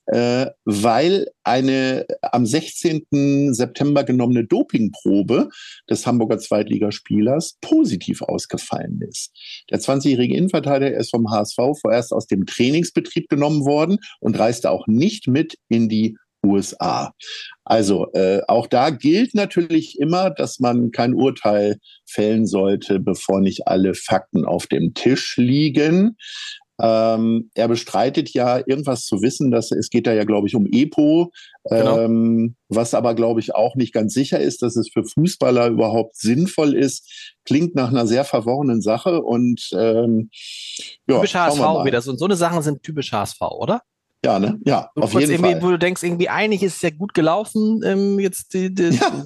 äh, 0.06 0.46
weil 0.64 1.28
eine 1.44 2.06
am 2.22 2.46
16. 2.46 3.54
September 3.54 4.04
genommene 4.04 4.44
Dopingprobe 4.44 5.48
des 5.88 6.06
Hamburger 6.06 6.38
Zweitligaspielers 6.38 7.58
positiv 7.60 8.22
ausgefallen 8.22 9.00
ist. 9.08 9.32
Der 9.70 9.80
20-jährige 9.80 10.36
Innenverteidiger 10.36 10.96
ist 10.96 11.10
vom 11.10 11.30
HSV 11.30 11.56
vorerst 11.80 12.12
aus 12.12 12.26
dem 12.26 12.46
Trainingsbetrieb 12.46 13.28
genommen 13.28 13.64
worden 13.64 13.98
und 14.20 14.38
reiste 14.38 14.70
auch 14.70 14.86
nicht 14.86 15.28
mit 15.28 15.56
in 15.68 15.88
die 15.88 16.16
USA. 16.44 17.12
Also 17.64 18.12
äh, 18.12 18.40
auch 18.48 18.66
da 18.66 18.90
gilt 18.90 19.34
natürlich 19.34 19.98
immer, 19.98 20.30
dass 20.30 20.58
man 20.60 20.90
kein 20.90 21.14
Urteil 21.14 21.78
fällen 22.04 22.46
sollte, 22.46 23.00
bevor 23.00 23.40
nicht 23.40 23.68
alle 23.68 23.94
Fakten 23.94 24.44
auf 24.44 24.66
dem 24.66 24.94
Tisch 24.94 25.36
liegen. 25.36 26.16
Ähm, 26.80 27.50
er 27.54 27.68
bestreitet 27.68 28.30
ja 28.30 28.58
irgendwas 28.58 29.04
zu 29.04 29.22
wissen, 29.22 29.52
dass 29.52 29.70
es 29.70 29.88
geht 29.88 30.06
da 30.06 30.12
ja, 30.12 30.24
glaube 30.24 30.48
ich, 30.48 30.56
um 30.56 30.66
EPO, 30.66 31.30
genau. 31.64 32.00
ähm, 32.00 32.56
was 32.68 32.94
aber, 32.94 33.14
glaube 33.14 33.38
ich, 33.38 33.54
auch 33.54 33.76
nicht 33.76 33.92
ganz 33.92 34.14
sicher 34.14 34.40
ist, 34.40 34.62
dass 34.62 34.74
es 34.74 34.88
für 34.92 35.04
Fußballer 35.04 35.68
überhaupt 35.68 36.16
sinnvoll 36.16 36.74
ist. 36.74 37.34
Klingt 37.44 37.76
nach 37.76 37.90
einer 37.90 38.06
sehr 38.06 38.24
verworrenen 38.24 38.80
Sache 38.80 39.22
und 39.22 39.68
ähm, 39.74 40.30
ja, 41.06 41.16
typisch 41.16 41.34
HSV 41.34 41.60
wieder. 41.84 42.00
So, 42.02 42.16
so 42.16 42.24
eine 42.24 42.36
Sachen 42.36 42.62
sind 42.62 42.82
typisch 42.82 43.12
HSV, 43.12 43.40
oder? 43.42 43.82
Ja, 44.24 44.38
ne? 44.38 44.60
Ja, 44.64 44.88
so 44.94 45.02
auf 45.02 45.14
jeden 45.14 45.36
Fall. 45.40 45.60
Wo 45.60 45.70
du 45.70 45.78
denkst, 45.78 46.04
irgendwie 46.04 46.28
eigentlich 46.28 46.62
ist 46.62 46.76
es 46.76 46.82
ja 46.82 46.90
gut 46.90 47.12
gelaufen, 47.12 47.82
ähm, 47.84 48.20
jetzt 48.20 48.54
die, 48.54 48.72
die, 48.72 48.90
ja. 48.90 49.24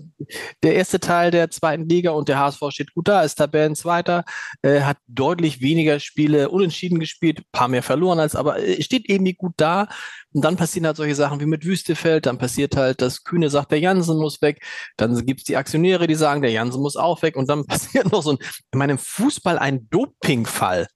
der 0.63 0.75
erste 0.75 0.99
Teil 1.01 1.31
der 1.31 1.51
zweiten 1.51 1.87
Liga 1.87 2.13
und 2.13 2.31
der 2.31 2.39
HSV 2.39 2.63
steht 2.71 2.95
gut 2.95 3.07
da, 3.07 3.23
ist 3.23 3.35
Tabellenzweiter, 3.35 4.25
äh, 4.63 4.81
hat 4.81 4.97
deutlich 5.07 5.61
weniger 5.61 6.01
Spiele 6.01 6.49
unentschieden 6.49 6.99
gespielt, 6.99 7.43
paar 7.53 7.69
mehr 7.69 7.83
verloren 7.83 8.21
als, 8.21 8.35
aber 8.35 8.59
äh, 8.59 8.83
steht 8.83 9.07
irgendwie 9.11 9.35
gut 9.35 9.53
da. 9.59 9.89
Und 10.33 10.43
dann 10.43 10.57
passieren 10.57 10.87
halt 10.87 10.97
solche 10.97 11.15
Sachen 11.15 11.41
wie 11.41 11.47
mit 11.47 11.67
Wüstefeld, 11.67 12.25
dann 12.25 12.39
passiert 12.39 12.75
halt, 12.75 13.03
dass 13.03 13.23
Kühne 13.23 13.51
sagt, 13.51 13.73
der 13.73 13.81
Jansen 13.81 14.17
muss 14.17 14.41
weg, 14.41 14.63
dann 14.97 15.27
gibt's 15.27 15.45
die 15.45 15.57
Aktionäre, 15.57 16.07
die 16.07 16.15
sagen, 16.15 16.41
der 16.41 16.53
Jansen 16.53 16.81
muss 16.81 16.97
auch 16.97 17.21
weg 17.21 17.37
und 17.37 17.51
dann 17.51 17.67
passiert 17.67 18.13
noch 18.13 18.23
so 18.23 18.31
ein, 18.31 18.39
in 18.73 18.79
meinem 18.79 18.99
Fußball 18.99 19.59
ein 19.59 19.91
Dopingfall. 19.91 20.89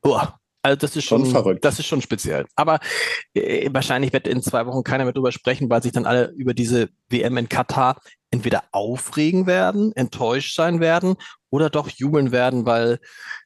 Boah, 0.00 0.38
also 0.68 0.78
das 0.78 0.96
ist 0.96 1.04
schon, 1.04 1.22
schon 1.22 1.30
verrückt. 1.30 1.64
Das 1.64 1.78
ist 1.78 1.86
schon 1.86 2.02
speziell. 2.02 2.46
Aber 2.56 2.78
äh, 3.34 3.68
wahrscheinlich 3.72 4.12
wird 4.12 4.28
in 4.28 4.42
zwei 4.42 4.66
Wochen 4.66 4.82
keiner 4.84 5.04
mehr 5.04 5.12
drüber 5.12 5.32
sprechen, 5.32 5.70
weil 5.70 5.82
sich 5.82 5.92
dann 5.92 6.06
alle 6.06 6.32
über 6.36 6.54
diese 6.54 6.90
WM 7.08 7.36
in 7.36 7.48
Katar 7.48 8.00
entweder 8.30 8.64
aufregen 8.72 9.46
werden, 9.46 9.92
enttäuscht 9.96 10.54
sein 10.54 10.80
werden 10.80 11.16
oder 11.50 11.70
doch 11.70 11.88
jubeln 11.88 12.30
werden, 12.30 12.66
weil 12.66 12.98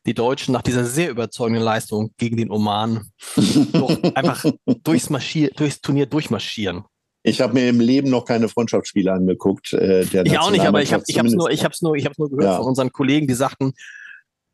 die 0.06 0.14
Deutschen 0.14 0.52
nach 0.52 0.62
dieser 0.62 0.84
sehr 0.84 1.10
überzeugenden 1.10 1.62
Leistung 1.62 2.12
gegen 2.18 2.36
den 2.36 2.50
Oman 2.50 3.12
doch 3.72 3.96
einfach 4.14 4.44
durchs, 4.82 5.08
Marschier, 5.08 5.50
durchs 5.50 5.80
Turnier 5.80 6.06
durchmarschieren. 6.06 6.84
Ich 7.24 7.40
habe 7.40 7.54
mir 7.54 7.68
im 7.68 7.78
Leben 7.78 8.10
noch 8.10 8.24
keine 8.24 8.48
Freundschaftsspiele 8.48 9.12
angeguckt. 9.12 9.72
Äh, 9.74 10.02
ich 10.02 10.38
auch 10.40 10.50
nicht, 10.50 10.66
aber 10.66 10.82
ich 10.82 10.92
habe 10.92 11.04
es 11.06 11.32
nur, 11.32 11.50
ich 11.50 11.64
hab's 11.64 11.80
nur, 11.80 11.94
ich 11.94 12.04
hab's 12.04 12.18
nur 12.18 12.28
gehört 12.28 12.44
ja. 12.44 12.56
von 12.56 12.66
unseren 12.66 12.90
Kollegen, 12.90 13.28
die 13.28 13.34
sagten, 13.34 13.74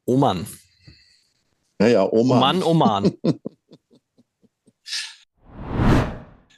oh 0.04 0.18
Mann, 0.18 0.46
naja, 1.78 2.04
Oman. 2.10 2.38
Oman, 2.38 2.62
Oman. 2.62 3.04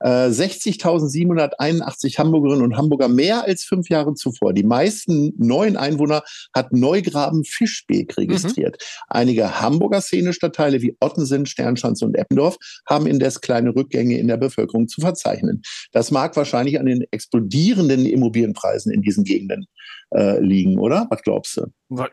Äh, 0.00 0.28
60.781 0.28 2.18
Hamburgerinnen 2.18 2.64
und 2.64 2.76
Hamburger 2.76 3.06
mehr 3.08 3.44
als 3.44 3.62
fünf 3.64 3.88
Jahre 3.88 4.14
zuvor. 4.14 4.52
Die 4.52 4.64
meisten 4.64 5.32
neuen 5.36 5.76
Einwohner 5.76 6.22
hat 6.52 6.72
Neugraben 6.72 7.44
Fischbeek 7.44 8.16
registriert. 8.16 8.78
Mhm. 8.80 8.84
Einige 9.08 9.60
Hamburger 9.60 10.00
Szenestadtteile 10.00 10.82
wie 10.82 10.96
Ottensen, 11.00 11.46
Sternschanze 11.46 12.04
und 12.04 12.16
Eppendorf 12.16 12.56
haben 12.88 13.06
indes 13.06 13.40
kleine 13.40 13.74
Rückgänge 13.74 14.18
in 14.18 14.28
der 14.28 14.36
Bevölkerung 14.36 14.88
zu 14.88 15.00
verzeichnen. 15.00 15.62
Das 15.92 16.10
mag 16.10 16.36
wahrscheinlich 16.36 16.78
an 16.78 16.86
den 16.86 17.04
explodierenden 17.10 18.06
Immobilienpreisen 18.06 18.92
in 18.92 19.02
diesen 19.02 19.24
Gegenden 19.24 19.66
äh, 20.14 20.40
liegen, 20.40 20.78
oder? 20.78 21.06
Was 21.10 21.22
glaubst 21.22 21.56
du? 21.56 21.66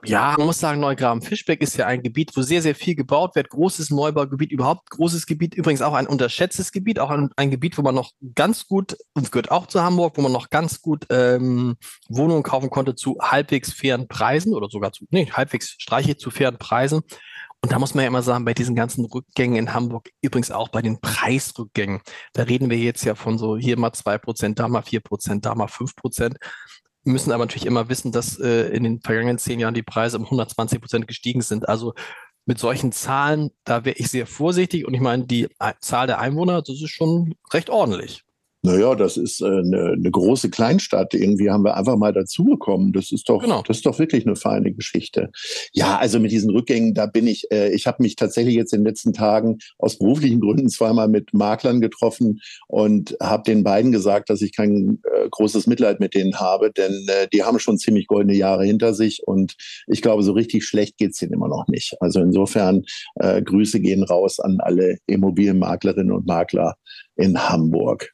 Ja, 0.06 0.36
man 0.38 0.48
muss 0.48 0.60
sagen, 0.60 0.80
Neugraben-Fischbeck 0.82 1.62
ist 1.62 1.78
ja 1.78 1.88
ein 1.88 2.04
Gebiet, 2.04 2.32
wo 2.36 2.42
sehr, 2.42 2.62
sehr 2.62 2.76
viel 2.76 2.96
gebaut 2.96 3.36
wird. 3.36 3.50
Großes 3.50 3.90
Neubaugebiet, 3.90 4.52
überhaupt 4.52 4.90
großes 4.90 5.26
Gebiet. 5.26 5.56
Übrigens 5.56 5.82
auch 5.82 5.94
ein 5.94 6.08
unterschätztes 6.08 6.72
Gebiet, 6.72 7.00
auch 7.00 7.10
ein, 7.10 7.30
ein 7.36 7.52
Gebiet, 7.52 7.78
wo 7.78 7.82
man 7.82 7.96
noch 7.96 8.12
ganz 8.36 8.68
gut, 8.68 8.98
und 9.14 9.32
gehört 9.32 9.52
auch 9.52 9.68
zu 9.68 9.82
Hamburg, 9.82 10.18
wo 10.18 10.22
man 10.22 10.32
noch 10.32 10.50
ganz 10.50 10.82
gut 10.82 11.06
ähm, 11.10 11.76
Wohnungen 12.10 12.44
kaufen 12.44 12.70
konnte 12.70 12.96
zu 12.96 13.18
halbwegs 13.22 13.72
fairen 13.72 14.08
Preisen 14.08 14.54
oder 14.54 14.68
sogar 14.70 14.92
zu, 14.92 15.06
nee, 15.10 15.30
halbwegs 15.32 15.76
streiche 15.78 16.18
zu 16.18 16.32
fairen 16.32 16.58
Preisen. 16.58 17.02
Und 17.64 17.72
da 17.72 17.78
muss 17.78 17.94
man 17.94 18.04
ja 18.04 18.08
immer 18.08 18.24
sagen, 18.24 18.44
bei 18.44 18.56
diesen 18.56 18.76
ganzen 18.76 19.06
Rückgängen 19.06 19.56
in 19.56 19.74
Hamburg, 19.74 20.10
übrigens 20.22 20.50
auch 20.50 20.70
bei 20.70 20.82
den 20.82 21.00
Preisrückgängen, 21.00 22.02
da 22.34 22.44
reden 22.44 22.72
wir 22.72 22.78
jetzt 22.78 23.04
ja 23.06 23.14
von 23.14 23.38
so 23.38 23.56
hier 23.56 23.78
mal 23.78 23.94
zwei 23.94 24.18
Prozent, 24.18 24.58
da 24.60 24.68
mal 24.68 24.82
vier 24.82 25.00
Prozent, 25.00 25.46
da 25.46 25.54
mal 25.54 25.68
fünf 25.68 25.96
Prozent. 25.96 26.38
Wir 27.04 27.14
müssen 27.14 27.32
aber 27.32 27.46
natürlich 27.46 27.68
immer 27.68 27.88
wissen, 27.90 28.12
dass 28.12 28.40
äh, 28.40 28.70
in 28.70 28.84
den 28.84 29.02
vergangenen 29.02 29.38
zehn 29.38 29.60
Jahren 29.60 29.76
die 29.76 29.84
Preise 29.84 30.18
um 30.18 30.26
120 30.26 30.82
Prozent 30.82 31.08
gestiegen 31.08 31.42
sind. 31.42 31.70
Also 31.70 31.94
mit 32.46 32.58
solchen 32.58 32.92
Zahlen, 32.92 33.52
da 33.64 33.86
wäre 33.86 33.98
ich 33.98 34.10
sehr 34.10 34.26
vorsichtig. 34.26 34.86
Und 34.88 34.94
ich 34.96 35.02
meine, 35.02 35.26
die 35.26 35.48
Zahl 35.82 36.08
der 36.08 36.20
Einwohner, 36.20 36.62
das 36.62 36.82
ist 36.82 36.90
schon 36.90 37.36
recht 37.54 37.70
ordentlich. 37.70 38.24
Naja, 38.64 38.94
das 38.94 39.18
ist 39.18 39.42
äh, 39.42 39.46
eine, 39.46 39.94
eine 39.94 40.12
große 40.12 40.52
Kleinstadt. 40.52 41.16
Irgendwie 41.16 41.50
haben 41.50 41.64
wir 41.64 41.76
einfach 41.78 41.98
mal 41.98 42.14
dazugekommen. 42.14 42.94
Das 42.94 43.12
ist 43.12 43.28
doch, 43.28 43.42
genau. 43.42 43.64
das 43.66 43.78
ist 43.78 43.88
doch 43.88 43.98
wirklich 43.98 44.28
eine 44.28 44.36
feine 44.36 44.72
Geschichte. 44.72 45.32
Ja, 45.74 45.98
also 45.98 46.20
mit 46.20 46.32
diesen 46.32 46.52
Rückgängen, 46.52 46.94
da 46.94 47.08
bin 47.08 47.26
ich, 47.26 47.50
äh, 47.52 47.74
ich 47.74 47.88
habe 47.88 48.04
mich 48.04 48.16
tatsächlich 48.16 48.54
jetzt 48.54 48.74
in 48.74 48.82
den 48.82 48.88
letzten 48.88 49.14
Tagen 49.14 49.58
aus 49.80 49.98
beruflichen 49.98 50.40
Gründen 50.40 50.70
zweimal 50.70 51.08
mit 51.08 51.34
Maklern 51.34 51.82
getroffen 51.82 52.40
und 52.68 53.18
habe 53.20 53.44
den 53.44 53.64
beiden 53.64 53.92
gesagt, 53.92 54.30
dass 54.30 54.44
ich 54.44 54.56
kein 54.56 55.00
äh, 55.12 55.28
großes 55.32 55.66
Mitleid 55.66 56.00
mit 56.00 56.14
denen 56.14 56.40
habe, 56.40 56.72
denn 56.72 57.08
äh, 57.08 57.28
die 57.34 57.44
haben 57.44 57.58
schon 57.58 57.80
ziemlich 57.80 58.06
goldene 58.06 58.36
Jahre 58.36 58.64
hinter 58.64 58.94
sich 58.94 59.24
und 59.26 59.56
ich 59.88 60.04
glaube, 60.04 60.22
so 60.22 60.34
richtig 60.34 60.66
schlecht 60.66 60.98
geht's 60.98 61.18
denen 61.18 61.34
immer 61.34 61.48
noch 61.48 61.68
nicht. 61.68 61.96
Also 62.00 62.22
insofern 62.22 62.84
äh, 63.16 63.42
Grüße 63.42 63.80
gehen 63.80 64.04
raus 64.04 64.40
an 64.40 64.60
alle 64.60 64.98
Immobilienmaklerinnen 65.08 66.14
und 66.14 66.28
Makler 66.28 66.76
in 67.16 67.50
Hamburg. 67.50 68.12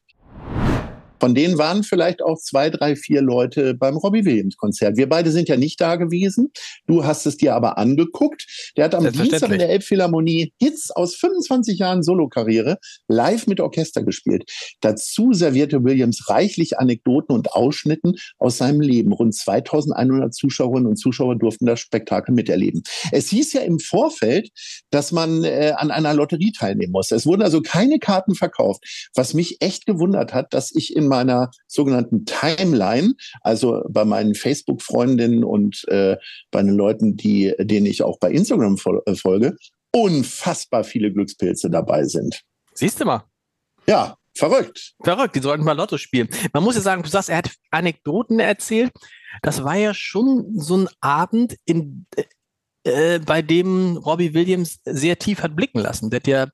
Von 1.20 1.36
denen 1.36 1.58
waren 1.58 1.84
vielleicht 1.84 2.22
auch 2.22 2.38
zwei, 2.38 2.70
drei, 2.70 2.96
vier 2.96 3.22
Leute 3.22 3.74
beim 3.74 3.98
Robbie 3.98 4.26
Williams 4.26 4.58
Konzert. 4.58 4.98
Wir 4.98 5.10
beide 5.10 5.32
sind 5.32 5.50
ja 5.50 5.58
nicht 5.58 5.82
da 5.82 5.96
gewesen. 5.96 6.52
Du 6.86 7.06
hast 7.06 7.26
es 7.26 7.38
dir 7.38 7.56
aber 7.56 7.78
angeguckt. 7.78 8.46
Der 8.78 8.86
hat 8.86 8.96
am 8.96 9.12
Dienstag 9.12 9.52
in 9.52 9.60
der 9.60 9.70
Elbphilharmonie 9.70 10.54
Hits 10.60 10.92
aus 10.92 11.16
25 11.16 11.80
Jahren 11.80 12.04
Solokarriere 12.04 12.78
live 13.08 13.48
mit 13.48 13.60
Orchester 13.60 14.04
gespielt. 14.04 14.50
Dazu 14.82 15.34
servierte 15.34 15.84
Williams 15.84 16.30
reichlich 16.30 16.78
Anekdoten 16.78 17.36
und 17.36 17.54
Ausschnitten 17.54 18.16
aus 18.38 18.58
seinem 18.58 18.82
Leben. 18.82 19.12
Rund 19.12 19.34
2100 19.34 20.34
Zuschauerinnen 20.34 20.88
und 20.88 20.98
Zuschauer 20.98 21.36
durften 21.38 21.66
das 21.66 21.80
Spektakel 21.80 22.34
miterleben. 22.34 22.84
Es 23.12 23.30
hieß 23.30 23.54
ja 23.54 23.62
im 23.62 23.80
Vorfeld, 23.80 24.50
dass 24.92 25.12
man 25.12 25.44
äh, 25.44 25.74
an 25.76 25.92
einer 25.92 26.14
Lotterie 26.14 26.52
teilnehmen 26.52 26.92
muss. 26.92 27.12
Es 27.12 27.26
wurden 27.26 27.42
also 27.42 27.62
keine 27.62 28.00
Karten 28.00 28.36
verkauft, 28.36 29.10
was 29.16 29.34
mich 29.34 29.58
echt 29.62 29.86
gewundert 29.86 30.34
hat, 30.34 30.54
dass 30.54 30.74
ich 30.74 30.96
im 30.96 31.07
meiner 31.08 31.52
sogenannten 31.68 32.26
Timeline, 32.26 33.14
also 33.42 33.84
bei 33.90 34.06
meinen 34.06 34.36
Facebook-Freundinnen 34.36 35.44
und 35.44 35.86
äh, 35.88 36.18
bei 36.52 36.62
den 36.62 36.76
Leuten, 36.76 37.18
die, 37.18 37.54
denen 37.60 37.86
ich 37.86 38.04
auch 38.04 38.20
bei 38.20 38.32
Instagram 38.32 38.78
äh, 39.06 39.16
folge, 39.16 39.56
unfassbar 39.92 40.84
viele 40.84 41.12
Glückspilze 41.12 41.70
dabei 41.70 42.04
sind. 42.06 42.42
Siehst 42.74 43.00
du 43.00 43.06
mal. 43.06 43.24
Ja, 43.88 44.18
verrückt. 44.36 44.94
Verrückt, 45.04 45.36
die 45.36 45.40
sollten 45.40 45.64
mal 45.64 45.76
Lotto 45.76 45.98
spielen. 45.98 46.30
Man 46.54 46.64
muss 46.64 46.76
ja 46.76 46.82
sagen, 46.82 47.04
du 47.04 47.10
sagst, 47.10 47.30
er 47.30 47.38
hat 47.38 47.52
Anekdoten 47.72 48.40
erzählt. 48.40 48.92
Das 49.42 49.64
war 49.64 49.76
ja 49.76 49.94
schon 49.94 50.60
so 50.60 50.78
ein 50.78 50.90
Abend, 51.00 51.58
in, 51.66 52.06
äh 52.84 53.20
bei 53.20 53.42
dem 53.42 53.98
Robbie 53.98 54.34
Williams 54.34 54.80
sehr 54.86 55.18
tief 55.18 55.42
hat 55.42 55.56
blicken 55.56 55.80
lassen. 55.80 56.10
Der 56.10 56.20
hat 56.20 56.28
ja 56.28 56.48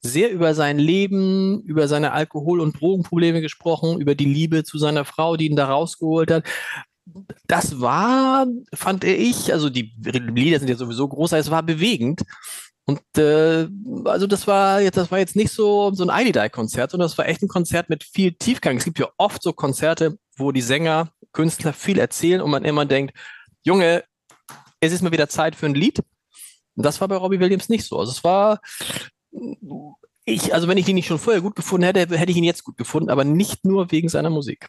sehr 0.00 0.30
über 0.30 0.54
sein 0.54 0.78
Leben, 0.78 1.62
über 1.62 1.88
seine 1.88 2.12
Alkohol- 2.12 2.60
und 2.60 2.80
Drogenprobleme 2.80 3.40
gesprochen, 3.40 4.00
über 4.00 4.14
die 4.14 4.26
Liebe 4.26 4.64
zu 4.64 4.78
seiner 4.78 5.04
Frau, 5.04 5.36
die 5.36 5.46
ihn 5.46 5.56
da 5.56 5.66
rausgeholt 5.66 6.30
hat. 6.30 6.44
Das 7.46 7.80
war, 7.80 8.46
fand 8.74 9.04
ich, 9.04 9.52
also 9.52 9.70
die 9.70 9.92
Lieder 9.96 10.58
sind 10.58 10.68
ja 10.68 10.76
sowieso 10.76 11.08
groß, 11.08 11.32
es 11.32 11.50
war 11.50 11.62
bewegend. 11.62 12.22
Und 12.84 13.02
äh, 13.18 13.68
also 14.04 14.26
das 14.26 14.46
war 14.46 14.80
jetzt, 14.80 14.96
das 14.96 15.10
war 15.10 15.18
jetzt 15.18 15.36
nicht 15.36 15.52
so 15.52 15.92
so 15.92 16.06
ein 16.06 16.26
ID-Konzert, 16.26 16.90
sondern 16.90 17.06
das 17.06 17.18
war 17.18 17.28
echt 17.28 17.42
ein 17.42 17.48
Konzert 17.48 17.90
mit 17.90 18.02
viel 18.02 18.32
Tiefgang. 18.32 18.78
Es 18.78 18.84
gibt 18.84 18.98
ja 18.98 19.08
oft 19.18 19.42
so 19.42 19.52
Konzerte, 19.52 20.18
wo 20.38 20.52
die 20.52 20.62
Sänger, 20.62 21.10
Künstler 21.32 21.74
viel 21.74 21.98
erzählen 21.98 22.40
und 22.40 22.50
man 22.50 22.64
immer 22.64 22.86
denkt, 22.86 23.14
Junge, 23.62 24.04
es 24.80 24.92
ist 24.92 25.02
mal 25.02 25.12
wieder 25.12 25.28
Zeit 25.28 25.54
für 25.54 25.66
ein 25.66 25.74
Lied. 25.74 25.98
Und 26.76 26.86
das 26.86 27.00
war 27.00 27.08
bei 27.08 27.16
Robbie 27.16 27.40
Williams 27.40 27.68
nicht 27.68 27.84
so. 27.84 27.98
Also 27.98 28.12
es 28.12 28.24
war 28.24 28.60
ich, 30.24 30.54
also 30.54 30.68
wenn 30.68 30.78
ich 30.78 30.88
ihn 30.88 30.94
nicht 30.94 31.06
schon 31.06 31.18
vorher 31.18 31.42
gut 31.42 31.56
gefunden 31.56 31.84
hätte, 31.84 32.16
hätte 32.16 32.30
ich 32.30 32.36
ihn 32.36 32.44
jetzt 32.44 32.64
gut 32.64 32.76
gefunden, 32.76 33.10
aber 33.10 33.24
nicht 33.24 33.64
nur 33.64 33.90
wegen 33.90 34.08
seiner 34.08 34.30
Musik. 34.30 34.68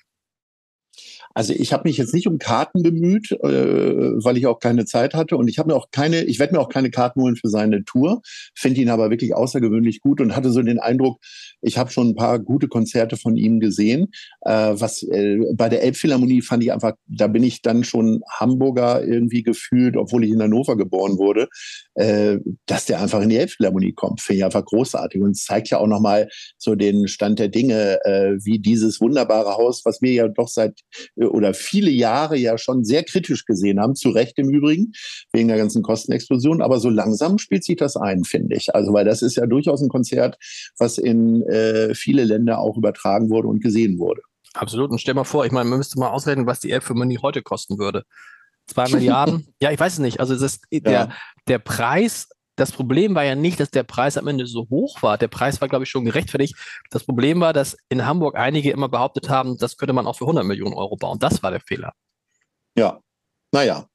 Also 1.33 1.53
ich 1.53 1.73
habe 1.73 1.87
mich 1.87 1.97
jetzt 1.97 2.13
nicht 2.13 2.27
um 2.27 2.37
Karten 2.37 2.83
bemüht, 2.83 3.31
äh, 3.31 4.23
weil 4.23 4.37
ich 4.37 4.47
auch 4.47 4.59
keine 4.59 4.85
Zeit 4.85 5.13
hatte. 5.13 5.37
Und 5.37 5.47
ich 5.47 5.59
habe 5.59 5.69
mir 5.69 5.75
auch 5.75 5.91
keine, 5.91 6.23
ich 6.23 6.39
werde 6.39 6.55
mir 6.55 6.59
auch 6.59 6.69
keine 6.69 6.89
Karten 6.89 7.21
holen 7.21 7.35
für 7.35 7.49
seine 7.49 7.83
Tour, 7.85 8.21
finde 8.55 8.81
ihn 8.81 8.89
aber 8.89 9.09
wirklich 9.09 9.35
außergewöhnlich 9.35 10.01
gut 10.01 10.21
und 10.21 10.35
hatte 10.35 10.51
so 10.51 10.61
den 10.61 10.79
Eindruck, 10.79 11.19
ich 11.61 11.77
habe 11.77 11.91
schon 11.91 12.09
ein 12.09 12.15
paar 12.15 12.39
gute 12.39 12.67
Konzerte 12.67 13.17
von 13.17 13.37
ihm 13.37 13.59
gesehen. 13.59 14.07
Äh, 14.41 14.73
was 14.73 15.03
äh, 15.03 15.37
bei 15.53 15.69
der 15.69 15.83
Elbphilharmonie 15.83 16.41
fand 16.41 16.63
ich 16.63 16.71
einfach, 16.71 16.93
da 17.07 17.27
bin 17.27 17.43
ich 17.43 17.61
dann 17.61 17.83
schon 17.83 18.21
Hamburger 18.39 19.03
irgendwie 19.03 19.43
gefühlt, 19.43 19.97
obwohl 19.97 20.23
ich 20.23 20.31
in 20.31 20.41
Hannover 20.41 20.77
geboren 20.77 21.17
wurde, 21.17 21.47
äh, 21.95 22.37
dass 22.65 22.85
der 22.85 23.01
einfach 23.01 23.21
in 23.21 23.29
die 23.29 23.37
Elbphilharmonie 23.37 23.93
kommt, 23.93 24.21
finde 24.21 24.39
ich 24.39 24.45
einfach 24.45 24.65
großartig 24.65 25.21
und 25.21 25.37
zeigt 25.37 25.69
ja 25.69 25.77
auch 25.77 25.87
nochmal 25.87 26.27
so 26.57 26.75
den 26.75 27.07
Stand 27.07 27.39
der 27.39 27.49
Dinge, 27.49 27.99
äh, 28.05 28.37
wie 28.43 28.59
dieses 28.59 28.99
wunderbare 28.99 29.55
Haus, 29.55 29.81
was 29.85 30.01
wir 30.01 30.13
ja 30.13 30.27
doch 30.27 30.47
seit 30.47 30.79
oder 31.27 31.53
viele 31.53 31.91
Jahre 31.91 32.37
ja 32.37 32.57
schon 32.57 32.83
sehr 32.83 33.03
kritisch 33.03 33.45
gesehen 33.45 33.79
haben, 33.79 33.95
zu 33.95 34.09
Recht 34.09 34.37
im 34.37 34.49
Übrigen, 34.49 34.93
wegen 35.31 35.47
der 35.47 35.57
ganzen 35.57 35.83
Kostenexplosion. 35.83 36.61
Aber 36.61 36.79
so 36.79 36.89
langsam 36.89 37.37
spielt 37.37 37.63
sich 37.63 37.77
das 37.77 37.95
ein, 37.97 38.23
finde 38.23 38.55
ich. 38.55 38.73
Also, 38.73 38.93
weil 38.93 39.05
das 39.05 39.21
ist 39.21 39.35
ja 39.35 39.45
durchaus 39.45 39.81
ein 39.81 39.89
Konzert, 39.89 40.37
was 40.77 40.97
in 40.97 41.43
äh, 41.43 41.93
viele 41.93 42.23
Länder 42.23 42.59
auch 42.59 42.77
übertragen 42.77 43.29
wurde 43.29 43.47
und 43.47 43.61
gesehen 43.61 43.99
wurde. 43.99 44.21
Absolut. 44.53 44.91
Und 44.91 44.99
stell 44.99 45.13
mal 45.13 45.23
vor, 45.23 45.45
ich 45.45 45.51
meine, 45.51 45.69
man 45.69 45.77
müsste 45.77 45.99
mal 45.99 46.09
ausrechnen, 46.09 46.47
was 46.47 46.59
die 46.59 46.71
Elbphilharmonie 46.71 47.19
heute 47.21 47.41
kosten 47.41 47.77
würde. 47.77 48.03
Zwei 48.67 48.87
Milliarden? 48.89 49.47
ja, 49.61 49.71
ich 49.71 49.79
weiß 49.79 49.93
es 49.93 49.99
nicht. 49.99 50.19
Also 50.19 50.33
es 50.33 50.41
ist 50.41 50.61
der, 50.71 50.91
ja. 50.91 51.09
der 51.47 51.59
Preis 51.59 52.29
das 52.59 52.71
Problem 52.71 53.15
war 53.15 53.23
ja 53.23 53.35
nicht, 53.35 53.59
dass 53.59 53.71
der 53.71 53.83
Preis 53.83 54.17
am 54.17 54.27
Ende 54.27 54.45
so 54.45 54.67
hoch 54.69 55.01
war. 55.01 55.17
Der 55.17 55.27
Preis 55.27 55.61
war, 55.61 55.69
glaube 55.69 55.85
ich, 55.85 55.89
schon 55.89 56.05
gerechtfertigt. 56.05 56.55
Das 56.89 57.03
Problem 57.03 57.39
war, 57.39 57.53
dass 57.53 57.77
in 57.89 58.05
Hamburg 58.05 58.35
einige 58.35 58.71
immer 58.71 58.89
behauptet 58.89 59.29
haben, 59.29 59.57
das 59.57 59.77
könnte 59.77 59.93
man 59.93 60.07
auch 60.07 60.17
für 60.17 60.25
100 60.25 60.45
Millionen 60.45 60.73
Euro 60.73 60.97
bauen. 60.97 61.19
Das 61.19 61.41
war 61.41 61.51
der 61.51 61.61
Fehler. 61.61 61.93
Ja, 62.75 62.99
naja. 63.51 63.87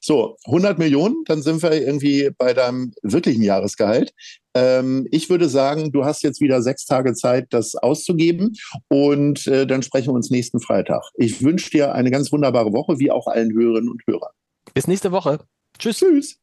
So, 0.00 0.36
100 0.46 0.76
Millionen, 0.78 1.22
dann 1.26 1.40
sind 1.40 1.62
wir 1.62 1.72
irgendwie 1.72 2.30
bei 2.36 2.52
deinem 2.52 2.92
wirklichen 3.02 3.42
Jahresgehalt. 3.42 4.12
Ähm, 4.54 5.06
ich 5.12 5.30
würde 5.30 5.48
sagen, 5.48 5.92
du 5.92 6.04
hast 6.04 6.24
jetzt 6.24 6.40
wieder 6.40 6.62
sechs 6.62 6.84
Tage 6.84 7.14
Zeit, 7.14 7.46
das 7.50 7.76
auszugeben 7.76 8.54
und 8.88 9.46
äh, 9.46 9.64
dann 9.64 9.84
sprechen 9.84 10.08
wir 10.08 10.14
uns 10.14 10.30
nächsten 10.30 10.58
Freitag. 10.58 11.02
Ich 11.14 11.44
wünsche 11.44 11.70
dir 11.70 11.94
eine 11.94 12.10
ganz 12.10 12.32
wunderbare 12.32 12.72
Woche, 12.72 12.98
wie 12.98 13.12
auch 13.12 13.28
allen 13.28 13.52
Hörerinnen 13.52 13.88
und 13.88 14.02
Hörern. 14.06 14.32
Bis 14.74 14.88
nächste 14.88 15.12
Woche. 15.12 15.38
Tschüss. 15.78 15.98
Tschüss. 15.98 16.41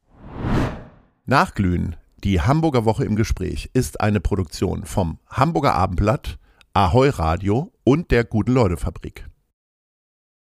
Nachglühen, 1.30 1.96
die 2.24 2.42
Hamburger 2.42 2.86
Woche 2.86 3.06
im 3.06 3.16
Gespräch, 3.16 3.70
ist 3.74 4.02
eine 4.02 4.20
Produktion 4.20 4.84
vom 4.84 5.20
Hamburger 5.30 5.76
Abendblatt, 5.76 6.40
Ahoi 6.74 7.10
Radio 7.10 7.72
und 7.84 8.10
der 8.10 8.24
Guten 8.24 8.54
Leute 8.54 8.78
Fabrik. 8.78 9.30